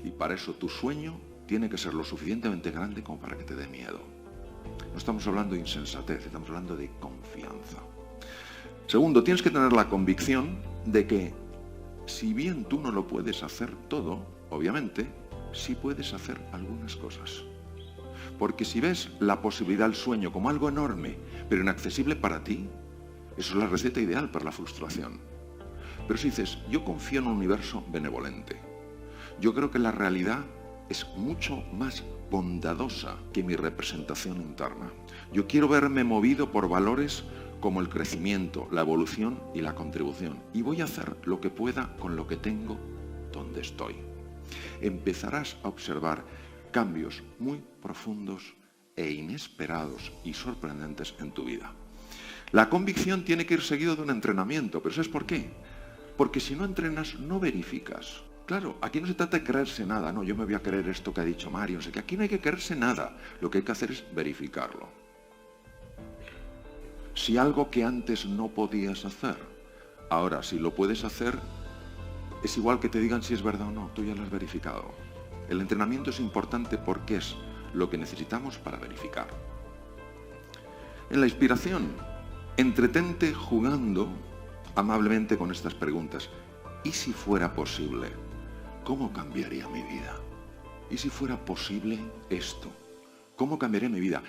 Y 0.05 0.12
para 0.12 0.36
eso 0.36 0.53
tu 0.53 0.69
sueño 0.69 1.19
tiene 1.48 1.69
que 1.69 1.77
ser 1.77 1.93
lo 1.93 2.05
suficientemente 2.05 2.71
grande 2.71 3.03
como 3.03 3.19
para 3.19 3.38
que 3.38 3.43
te 3.43 3.57
dé 3.57 3.67
miedo. 3.67 4.00
No 4.93 4.98
estamos 4.98 5.27
hablando 5.27 5.55
de 5.55 5.59
insensatez, 5.59 6.27
estamos 6.27 6.48
hablando 6.48 6.77
de 6.77 6.89
confianza. 7.01 7.79
Segundo, 8.88 9.21
tienes 9.21 9.41
que 9.41 9.50
tener 9.50 9.74
la 9.74 9.89
convicción 9.89 10.59
de 10.86 11.05
que 11.05 11.33
si 12.05 12.33
bien 12.33 12.63
tú 12.63 12.79
no 12.79 12.89
lo 12.89 13.05
puedes 13.05 13.43
hacer 13.43 13.69
todo, 13.89 14.25
obviamente, 14.50 15.07
sí 15.53 15.75
puedes 15.75 16.13
hacer 16.13 16.39
algunas 16.51 16.96
cosas. 16.96 17.44
Porque 18.38 18.65
si 18.65 18.79
ves 18.79 19.10
la 19.20 19.41
posibilidad 19.41 19.86
del 19.86 19.96
sueño 19.96 20.32
como 20.32 20.50
algo 20.50 20.70
enorme, 20.70 21.18
pero 21.50 21.62
inaccesible 21.62 22.15
para 22.15 22.44
ti, 22.44 22.70
eso 23.38 23.53
es 23.53 23.60
la 23.60 23.68
receta 23.68 24.00
ideal 24.00 24.32
para 24.32 24.46
la 24.46 24.51
frustración. 24.51 25.20
Pero 26.08 26.18
si 26.18 26.29
dices, 26.29 26.58
yo 26.70 26.84
confío 26.84 27.20
en 27.20 27.27
un 27.27 27.38
universo 27.38 27.84
benevolente, 27.91 28.58
yo 29.39 29.53
creo 29.53 29.72
que 29.72 29.79
la 29.79 29.91
realidad 29.91 30.39
es 30.89 31.06
mucho 31.15 31.63
más 31.72 32.03
bondadosa 32.29 33.18
que 33.32 33.44
mi 33.44 33.56
representación 33.56 34.41
interna. 34.41 34.91
Yo 35.32 35.48
quiero 35.48 35.68
verme 35.68 36.03
movido 36.03 36.51
por 36.51 36.68
valores 36.68 37.24
como 37.60 37.82
el 37.82 37.89
crecimiento, 37.89 38.68
la 38.72 38.82
evolución 38.82 39.39
y 39.53 39.62
la 39.62 39.75
contribución. 39.75 40.39
Y 40.53 40.62
voy 40.62 40.82
a 40.82 40.86
hacer 40.86 41.15
lo 41.24 41.39
que 41.39 41.50
pueda 41.50 41.96
con 41.98 42.15
lo 42.15 42.27
que 42.27 42.38
tengo 42.38 42.77
donde 43.32 43.62
estoy. 43.62 43.96
Empezarás 44.82 45.58
a 45.63 45.70
observar 45.70 46.24
cambios 46.72 47.24
muy 47.39 47.62
profundos 47.82 48.56
e 48.96 49.12
inesperados 49.12 50.12
y 50.24 50.34
sorprendentes 50.34 51.15
en 51.20 51.32
tu 51.32 51.46
vida. 51.46 51.74
La 52.51 52.70
convicción 52.70 53.24
tiene 53.24 53.46
que 53.46 53.53
ir 53.53 53.62
seguido 53.62 53.96
de 53.96 54.01
un 54.01 54.10
entrenamiento, 54.10 54.82
pero 54.82 54.94
¿sabes 54.94 55.10
por 55.10 55.25
qué? 55.25 55.51
Porque 56.18 56.39
si 56.39 56.56
no 56.56 56.65
entrenas, 56.65 57.20
no 57.20 57.39
verificas. 57.39 58.24
Claro, 58.46 58.77
aquí 58.82 59.00
no 59.00 59.06
se 59.06 59.13
trata 59.13 59.38
de 59.38 59.44
creerse 59.44 59.86
nada, 59.86 60.12
no, 60.12 60.24
yo 60.24 60.36
me 60.36 60.44
voy 60.44 60.56
a 60.56 60.63
creer 60.63 60.89
esto 60.89 61.13
que 61.13 61.22
ha 61.22 61.24
dicho 61.24 61.51
Mario, 61.51 61.77
no 61.77 61.84
sé 61.84 61.91
que 61.91 62.00
aquí 62.00 62.18
no 62.18 62.24
hay 62.24 62.29
que 62.29 62.39
creerse 62.39 62.75
nada, 62.75 63.15
lo 63.41 63.51
que 63.51 63.60
hay 63.60 63.63
que 63.63 63.72
hacer 63.72 63.91
es 63.91 64.03
verificarlo. 64.15 64.89
Si 67.13 67.38
algo 67.38 67.70
que 67.70 67.84
antes 67.84 68.25
no 68.25 68.48
podías 68.48 69.06
hacer, 69.06 69.38
ahora 70.10 70.41
si 70.41 70.58
lo 70.58 70.74
puedes 70.74 71.03
hacer, 71.03 71.38
es 72.43 72.58
igual 72.58 72.79
que 72.79 72.89
te 72.89 73.00
digan 73.00 73.22
si 73.22 73.34
es 73.34 73.43
verdad 73.43 73.67
o 73.67 73.72
no, 73.72 73.91
tú 73.93 74.03
ya 74.03 74.15
lo 74.15 74.24
has 74.24 74.29
verificado. 74.29 74.91
El 75.50 75.62
entrenamiento 75.62 76.10
es 76.10 76.19
importante 76.19 76.77
porque 76.77 77.17
es 77.17 77.36
lo 77.74 77.89
que 77.89 77.98
necesitamos 77.98 78.58
para 78.58 78.77
verificar. 78.77 79.27
En 81.10 81.22
la 81.22 81.27
inspiración, 81.27 81.91
entretente 82.58 83.34
jugando 83.34 84.10
amablemente 84.75 85.38
con 85.38 85.51
estas 85.51 85.74
preguntas. 85.74 86.29
¿Y 86.84 86.91
si 86.91 87.12
fuera 87.12 87.53
posible? 87.53 88.10
¿Cómo 88.84 89.12
cambiaría 89.12 89.67
mi 89.67 89.84
vida? 89.84 90.15
¿Y 90.89 90.98
si 90.98 91.10
fuera 91.10 91.43
posible 91.43 92.00
esto? 92.29 92.72
¿Cómo 93.36 93.60
cambiaría 93.60 93.89
mi 93.89 94.00
vida? 94.00 94.24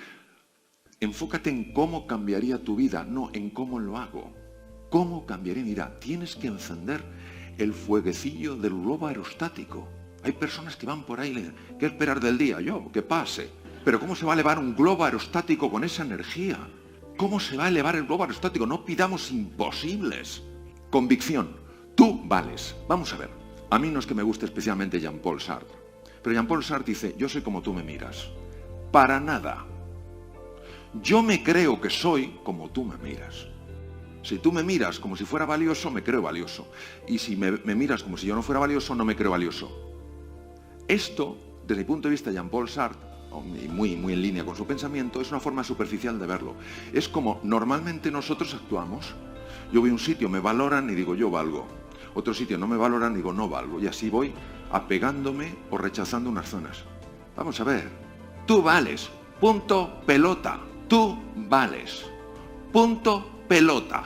Enfócate 1.01 1.51
en 1.51 1.73
cómo 1.73 2.07
cambiaría 2.07 2.63
tu 2.63 2.77
vida, 2.77 3.05
no 3.05 3.31
en 3.33 3.51
cómo 3.51 3.79
lo 3.79 3.97
hago. 3.97 4.33
¿Cómo 4.91 5.25
cambiaría 5.25 5.63
mi 5.63 5.71
vida? 5.71 5.99
Tienes 6.01 6.35
que 6.35 6.49
encender 6.49 7.03
el 7.63 7.75
fueguecillo 7.75 8.57
del 8.57 8.73
globo 8.73 9.07
aerostático. 9.07 9.89
Hay 10.23 10.33
personas 10.33 10.77
que 10.77 10.87
van 10.87 11.05
por 11.05 11.21
ahí 11.21 11.31
y 11.31 11.35
le 11.35 11.41
dicen, 11.41 11.57
¿qué 11.79 11.87
esperar 11.87 12.21
del 12.21 12.37
día? 12.37 12.61
Yo, 12.61 12.91
que 12.93 13.03
pase. 13.03 13.51
Pero 13.85 13.99
¿cómo 13.99 14.15
se 14.15 14.27
va 14.27 14.33
a 14.33 14.35
elevar 14.35 14.59
un 14.59 14.77
globo 14.77 15.05
aerostático 15.05 15.71
con 15.71 15.85
esa 15.85 16.03
energía? 16.03 16.59
¿Cómo 17.17 17.41
se 17.41 17.57
va 17.57 17.67
a 17.67 17.69
elevar 17.69 17.97
el 17.97 18.07
globo 18.07 18.25
aerostático? 18.25 18.67
No 18.67 18.85
pidamos 18.85 19.31
imposibles. 19.31 20.43
Convicción. 20.91 21.57
Tú 21.95 22.23
vales. 22.25 22.75
Vamos 22.89 23.13
a 23.13 23.17
ver. 23.17 23.31
A 23.71 23.79
mí 23.79 23.89
no 23.89 24.01
es 24.01 24.07
que 24.07 24.15
me 24.15 24.23
guste 24.23 24.47
especialmente 24.47 25.01
Jean-Paul 25.01 25.41
Sartre. 25.41 25.77
Pero 26.23 26.35
Jean-Paul 26.35 26.65
Sartre 26.65 26.93
dice, 26.93 27.15
yo 27.17 27.29
soy 27.29 27.43
como 27.43 27.63
tú 27.63 27.73
me 27.73 27.83
miras. 27.83 28.29
Para 28.91 29.21
nada. 29.21 29.65
Yo 31.03 31.23
me 31.23 31.43
creo 31.43 31.81
que 31.81 31.89
soy 31.89 32.39
como 32.43 32.71
tú 32.71 32.85
me 32.85 32.97
miras. 32.99 33.47
Si 34.23 34.39
tú 34.39 34.53
me 34.53 34.63
miras 34.63 34.99
como 34.99 35.17
si 35.17 35.25
fuera 35.25 35.47
valioso, 35.47 35.91
me 35.91 36.03
creo 36.03 36.23
valioso. 36.23 36.69
Y 37.07 37.19
si 37.19 37.37
me, 37.37 37.53
miras 37.75 38.03
como 38.03 38.17
si 38.17 38.27
yo 38.27 38.35
no 38.35 38.43
fuera 38.43 38.61
valioso, 38.61 38.95
no 38.95 39.05
me 39.05 39.17
creo 39.17 39.31
valioso. 39.31 39.71
Esto, 40.89 41.39
desde 41.67 41.83
mi 41.83 41.87
punto 41.87 42.09
de 42.09 42.13
vista, 42.13 42.31
Jean-Paul 42.31 42.69
Sartre, 42.69 43.09
muy, 43.69 43.97
muy 43.97 44.13
en 44.13 44.23
línea 44.23 44.45
con 44.45 44.57
su 44.57 44.67
pensamiento, 44.67 45.21
es 45.21 45.31
una 45.31 45.41
forma 45.41 45.65
superficial 45.65 46.19
de 46.19 46.27
verlo. 46.27 46.55
Es 46.93 47.09
como 47.09 47.41
normalmente 47.43 48.11
nosotros 48.11 48.55
actuamos. 48.55 49.15
Yo 49.73 49.81
voy 49.81 49.91
a 49.91 49.93
un 49.93 49.99
sitio, 49.99 50.29
me 50.29 50.41
valoran 50.41 50.91
y 50.91 50.95
digo 50.95 51.15
yo 51.15 51.31
valgo. 51.31 51.67
Otro 52.15 52.35
sitio 52.35 52.59
no 52.59 52.67
me 52.67 52.77
valoran 52.77 53.13
y 53.13 53.17
digo 53.17 53.33
no 53.33 53.49
valgo. 53.49 53.81
Y 53.81 53.87
así 53.87 54.11
voy 54.11 54.33
apegándome 54.73 55.55
o 55.71 55.79
rechazando 55.79 56.29
unas 56.29 56.49
zonas. 56.49 56.85
Vamos 57.37 57.61
a 57.61 57.65
ver. 57.65 57.89
Tú 58.47 58.63
vales. 58.63 59.09
Punto 59.41 60.03
pelota. 60.05 60.61
Tú 60.89 61.17
vales. 61.37 62.05
Punto 62.73 63.40
pelota. 63.51 64.05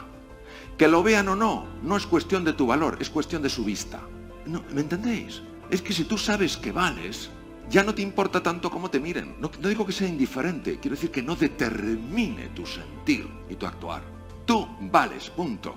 Que 0.79 0.89
lo 0.89 1.03
vean 1.03 1.29
o 1.29 1.37
no, 1.37 1.67
no 1.83 1.99
es 1.99 2.07
cuestión 2.07 2.45
de 2.45 2.55
tu 2.55 2.67
valor, 2.67 2.97
es 2.99 3.11
cuestión 3.11 3.43
de 3.43 3.51
su 3.51 3.63
vista. 3.63 4.01
No, 4.47 4.65
¿Me 4.73 4.81
entendéis? 4.81 5.43
Es 5.69 5.83
que 5.83 5.93
si 5.93 6.05
tú 6.05 6.17
sabes 6.17 6.57
que 6.57 6.73
vales, 6.73 7.29
ya 7.69 7.85
no 7.85 7.95
te 7.95 8.01
importa 8.01 8.43
tanto 8.43 8.71
cómo 8.71 8.89
te 8.89 9.01
miren. 9.01 9.37
No, 9.39 9.51
no, 9.61 9.69
digo 9.69 9.85
que 9.85 9.93
sea 9.93 10.09
indiferente, 10.09 10.79
quiero 10.81 10.97
decir 10.97 11.11
que 11.11 11.23
no 11.23 11.37
determine 11.37 12.49
tu 12.55 12.65
sentir 12.65 13.29
y 13.51 13.57
tu 13.57 13.67
actuar. 13.67 14.03
Tú 14.47 14.67
vales, 14.81 15.29
punto. 15.29 15.75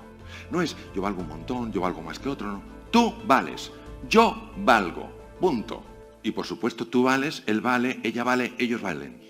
No 0.50 0.62
es 0.62 0.74
yo 0.96 1.02
valgo 1.02 1.22
un 1.22 1.28
montón, 1.28 1.74
yo 1.74 1.82
valgo 1.82 2.02
más 2.02 2.20
que 2.20 2.30
otro, 2.30 2.48
no. 2.48 2.62
Tú 2.90 3.16
vales, 3.26 3.74
yo 4.08 4.54
valgo, 4.60 5.12
punto. 5.42 5.84
Y 6.24 6.32
por 6.32 6.46
supuesto 6.46 6.88
tú 6.88 7.04
vales, 7.04 7.44
él 7.48 7.60
vale, 7.60 8.00
ella 8.02 8.24
vale, 8.24 8.54
ellos 8.60 8.82
valen 8.82 9.22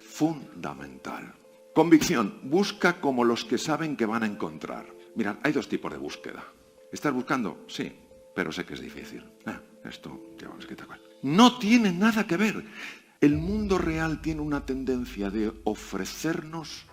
fundamental. 0.00 1.41
Convicción, 1.74 2.38
busca 2.44 3.00
como 3.00 3.24
los 3.24 3.46
que 3.46 3.56
saben 3.56 3.96
que 3.96 4.04
van 4.04 4.22
a 4.22 4.26
encontrar. 4.26 4.86
Mirad, 5.14 5.36
hay 5.42 5.52
dos 5.52 5.68
tipos 5.68 5.90
de 5.90 5.96
búsqueda. 5.96 6.44
¿Estás 6.92 7.14
buscando? 7.14 7.64
Sí, 7.66 7.90
pero 8.34 8.52
sé 8.52 8.66
que 8.66 8.74
es 8.74 8.80
difícil. 8.80 9.24
Ah, 9.46 9.58
esto, 9.84 10.20
que 10.36 10.76
tal 10.76 11.00
No 11.22 11.58
tiene 11.58 11.90
nada 11.90 12.26
que 12.26 12.36
ver. 12.36 12.62
El 13.22 13.38
mundo 13.38 13.78
real 13.78 14.20
tiene 14.20 14.42
una 14.42 14.66
tendencia 14.66 15.30
de 15.30 15.50
ofrecernos 15.64 16.84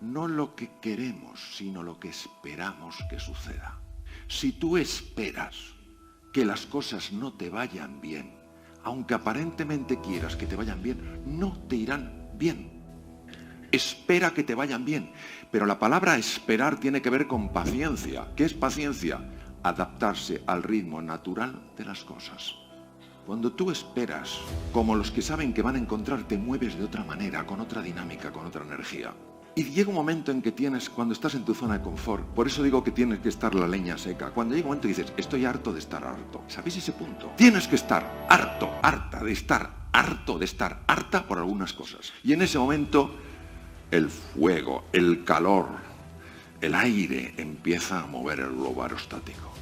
no 0.00 0.26
lo 0.26 0.54
que 0.54 0.70
queremos, 0.80 1.40
sino 1.56 1.82
lo 1.82 2.00
que 2.00 2.08
esperamos 2.08 2.96
que 3.10 3.18
suceda. 3.18 3.80
Si 4.26 4.52
tú 4.52 4.78
esperas 4.78 5.56
que 6.32 6.46
las 6.46 6.64
cosas 6.64 7.12
no 7.12 7.34
te 7.34 7.50
vayan 7.50 8.00
bien, 8.00 8.34
aunque 8.84 9.14
aparentemente 9.14 10.00
quieras 10.00 10.36
que 10.36 10.46
te 10.46 10.56
vayan 10.56 10.82
bien, 10.82 11.22
no 11.26 11.58
te 11.68 11.76
irán 11.76 12.30
bien. 12.34 12.73
Espera 13.74 14.32
que 14.32 14.44
te 14.44 14.54
vayan 14.54 14.84
bien. 14.84 15.10
Pero 15.50 15.66
la 15.66 15.80
palabra 15.80 16.16
esperar 16.16 16.78
tiene 16.78 17.02
que 17.02 17.10
ver 17.10 17.26
con 17.26 17.48
paciencia. 17.48 18.28
¿Qué 18.36 18.44
es 18.44 18.54
paciencia? 18.54 19.18
Adaptarse 19.64 20.44
al 20.46 20.62
ritmo 20.62 21.02
natural 21.02 21.60
de 21.76 21.84
las 21.84 22.04
cosas. 22.04 22.54
Cuando 23.26 23.52
tú 23.52 23.72
esperas, 23.72 24.38
como 24.72 24.94
los 24.94 25.10
que 25.10 25.22
saben 25.22 25.52
que 25.52 25.62
van 25.62 25.74
a 25.74 25.80
encontrar, 25.80 26.22
te 26.22 26.38
mueves 26.38 26.78
de 26.78 26.84
otra 26.84 27.02
manera, 27.02 27.44
con 27.46 27.58
otra 27.58 27.82
dinámica, 27.82 28.30
con 28.30 28.46
otra 28.46 28.62
energía. 28.62 29.12
Y 29.56 29.64
llega 29.64 29.88
un 29.88 29.96
momento 29.96 30.30
en 30.30 30.40
que 30.40 30.52
tienes, 30.52 30.88
cuando 30.88 31.12
estás 31.12 31.34
en 31.34 31.44
tu 31.44 31.52
zona 31.52 31.78
de 31.78 31.84
confort, 31.84 32.24
por 32.28 32.46
eso 32.46 32.62
digo 32.62 32.84
que 32.84 32.92
tienes 32.92 33.18
que 33.18 33.28
estar 33.28 33.56
la 33.56 33.66
leña 33.66 33.98
seca. 33.98 34.30
Cuando 34.30 34.54
llega 34.54 34.66
un 34.66 34.70
momento 34.70 34.86
y 34.86 34.90
dices, 34.90 35.12
estoy 35.16 35.46
harto 35.46 35.72
de 35.72 35.80
estar 35.80 36.04
harto. 36.04 36.44
¿Sabéis 36.46 36.76
ese 36.76 36.92
punto? 36.92 37.32
Tienes 37.36 37.66
que 37.66 37.74
estar 37.74 38.26
harto, 38.28 38.70
harta 38.82 39.24
de 39.24 39.32
estar 39.32 39.84
harto 39.94 40.38
de 40.38 40.44
estar 40.44 40.82
harta 40.88 41.26
por 41.26 41.38
algunas 41.38 41.72
cosas. 41.72 42.12
Y 42.24 42.32
en 42.32 42.42
ese 42.42 42.58
momento 42.58 43.14
el 43.94 44.10
fuego, 44.10 44.84
el 44.92 45.24
calor, 45.24 45.68
el 46.60 46.74
aire 46.74 47.34
empieza 47.36 48.00
a 48.00 48.06
mover 48.06 48.40
el 48.40 48.50
globo 48.50 48.82
aerostático. 48.82 49.52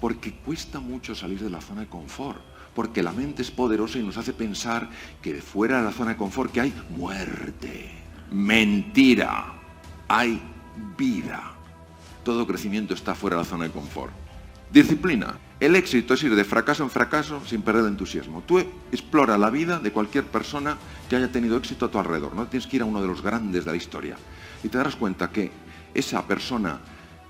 Porque 0.00 0.32
cuesta 0.32 0.80
mucho 0.80 1.14
salir 1.14 1.40
de 1.40 1.50
la 1.50 1.60
zona 1.60 1.82
de 1.82 1.86
confort. 1.88 2.40
Porque 2.74 3.02
la 3.02 3.12
mente 3.12 3.42
es 3.42 3.50
poderosa 3.50 3.98
y 3.98 4.02
nos 4.02 4.16
hace 4.16 4.32
pensar 4.32 4.88
que 5.20 5.42
fuera 5.42 5.78
de 5.78 5.84
la 5.84 5.92
zona 5.92 6.12
de 6.12 6.16
confort 6.16 6.50
que 6.50 6.62
hay 6.62 6.72
muerte, 6.88 7.90
mentira, 8.30 9.52
hay 10.08 10.40
vida. 10.96 11.52
Todo 12.24 12.46
crecimiento 12.46 12.94
está 12.94 13.14
fuera 13.14 13.36
de 13.36 13.42
la 13.42 13.48
zona 13.48 13.64
de 13.64 13.70
confort. 13.70 14.21
Disciplina. 14.72 15.36
El 15.60 15.76
éxito 15.76 16.14
es 16.14 16.22
ir 16.22 16.34
de 16.34 16.44
fracaso 16.44 16.82
en 16.82 16.88
fracaso 16.88 17.42
sin 17.44 17.60
perder 17.60 17.82
el 17.82 17.90
entusiasmo. 17.90 18.42
Tú 18.46 18.58
explora 18.90 19.36
la 19.36 19.50
vida 19.50 19.78
de 19.78 19.92
cualquier 19.92 20.24
persona 20.24 20.78
que 21.10 21.16
haya 21.16 21.30
tenido 21.30 21.58
éxito 21.58 21.84
a 21.84 21.90
tu 21.90 21.98
alrededor. 21.98 22.34
No 22.34 22.46
tienes 22.46 22.66
que 22.66 22.76
ir 22.76 22.82
a 22.82 22.86
uno 22.86 23.02
de 23.02 23.06
los 23.06 23.20
grandes 23.20 23.66
de 23.66 23.70
la 23.70 23.76
historia. 23.76 24.16
Y 24.64 24.68
te 24.70 24.78
darás 24.78 24.96
cuenta 24.96 25.28
que 25.28 25.52
esa 25.92 26.26
persona 26.26 26.80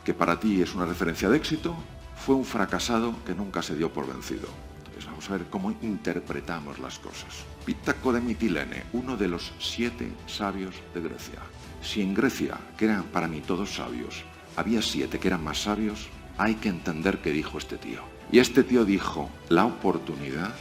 que 0.05 0.15
para 0.15 0.39
ti 0.39 0.63
es 0.63 0.73
una 0.77 0.87
referencia 0.87 1.29
de 1.29 1.37
éxito 1.37 1.75
fue 2.15 2.37
un 2.37 2.45
fracasado 2.45 3.17
que 3.27 3.35
nunca 3.35 3.61
se 3.61 3.75
dio 3.75 3.93
por 3.93 4.07
vencido. 4.07 4.47
Entonces 4.79 5.07
vamos 5.07 5.29
a 5.29 5.33
ver 5.33 5.47
cómo 5.51 5.73
interpretamos 5.83 6.79
las 6.79 7.01
cosas. 7.01 7.45
Pitaco 7.67 8.13
de 8.13 8.21
Mitilene, 8.21 8.85
uno 8.93 9.17
de 9.17 9.27
los 9.27 9.53
siete 9.59 10.13
sabios 10.29 10.77
de 10.95 11.01
Grecia. 11.01 11.41
Si 11.83 12.03
en 12.03 12.15
Grecia, 12.15 12.57
que 12.79 12.85
eran 12.85 13.03
para 13.03 13.27
mí 13.27 13.41
todos 13.41 13.75
sabios, 13.75 14.23
había 14.55 14.81
siete 14.81 15.19
que 15.19 15.27
eran 15.27 15.43
más 15.43 15.61
sabios, 15.63 16.09
hay 16.39 16.57
que 16.57 16.69
entender 16.69 17.21
qué 17.21 17.31
dijo 17.31 17.59
este 17.59 17.79
tío. 17.79 18.03
Y 18.31 18.39
este 18.39 18.65
tío 18.65 18.85
dijo, 18.85 19.31
la 19.49 19.65
oportunidad 19.65 20.55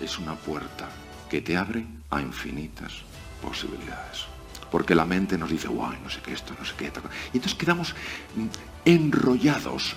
es 0.00 0.18
una 0.18 0.34
puerta 0.34 0.88
que 1.28 1.40
te 1.40 1.56
abre 1.56 1.86
a 2.10 2.20
infinitas 2.20 3.02
posibilidades. 3.42 4.24
Porque 4.70 4.94
la 4.94 5.04
mente 5.04 5.38
nos 5.38 5.50
dice, 5.50 5.68
guay, 5.68 5.98
no 6.02 6.10
sé 6.10 6.20
qué 6.20 6.32
esto, 6.32 6.54
no 6.58 6.64
sé 6.64 6.74
qué. 6.76 6.84
Y 7.32 7.38
entonces 7.38 7.54
quedamos 7.54 7.94
mm, 8.36 8.46
enrollados. 8.84 9.94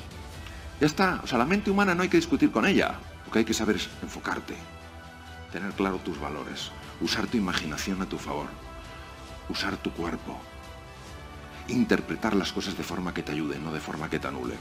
Ya 0.79 0.87
está, 0.87 1.21
o 1.23 1.27
sea, 1.27 1.37
la 1.37 1.45
mente 1.45 1.71
humana 1.71 1.93
no 1.93 2.03
hay 2.03 2.09
que 2.09 2.17
discutir 2.17 2.51
con 2.51 2.65
ella. 2.65 2.95
Lo 3.25 3.31
que 3.31 3.39
hay 3.39 3.45
que 3.45 3.53
saber 3.53 3.75
es 3.75 3.89
enfocarte, 4.01 4.55
tener 5.51 5.71
claro 5.73 5.97
tus 5.97 6.19
valores, 6.19 6.71
usar 7.01 7.27
tu 7.27 7.37
imaginación 7.37 8.01
a 8.01 8.05
tu 8.05 8.17
favor, 8.17 8.47
usar 9.49 9.77
tu 9.77 9.91
cuerpo, 9.91 10.39
interpretar 11.67 12.35
las 12.35 12.51
cosas 12.51 12.77
de 12.77 12.83
forma 12.83 13.13
que 13.13 13.23
te 13.23 13.31
ayude, 13.31 13.59
no 13.59 13.71
de 13.71 13.79
forma 13.79 14.09
que 14.09 14.19
te 14.19 14.27
anule. 14.27 14.55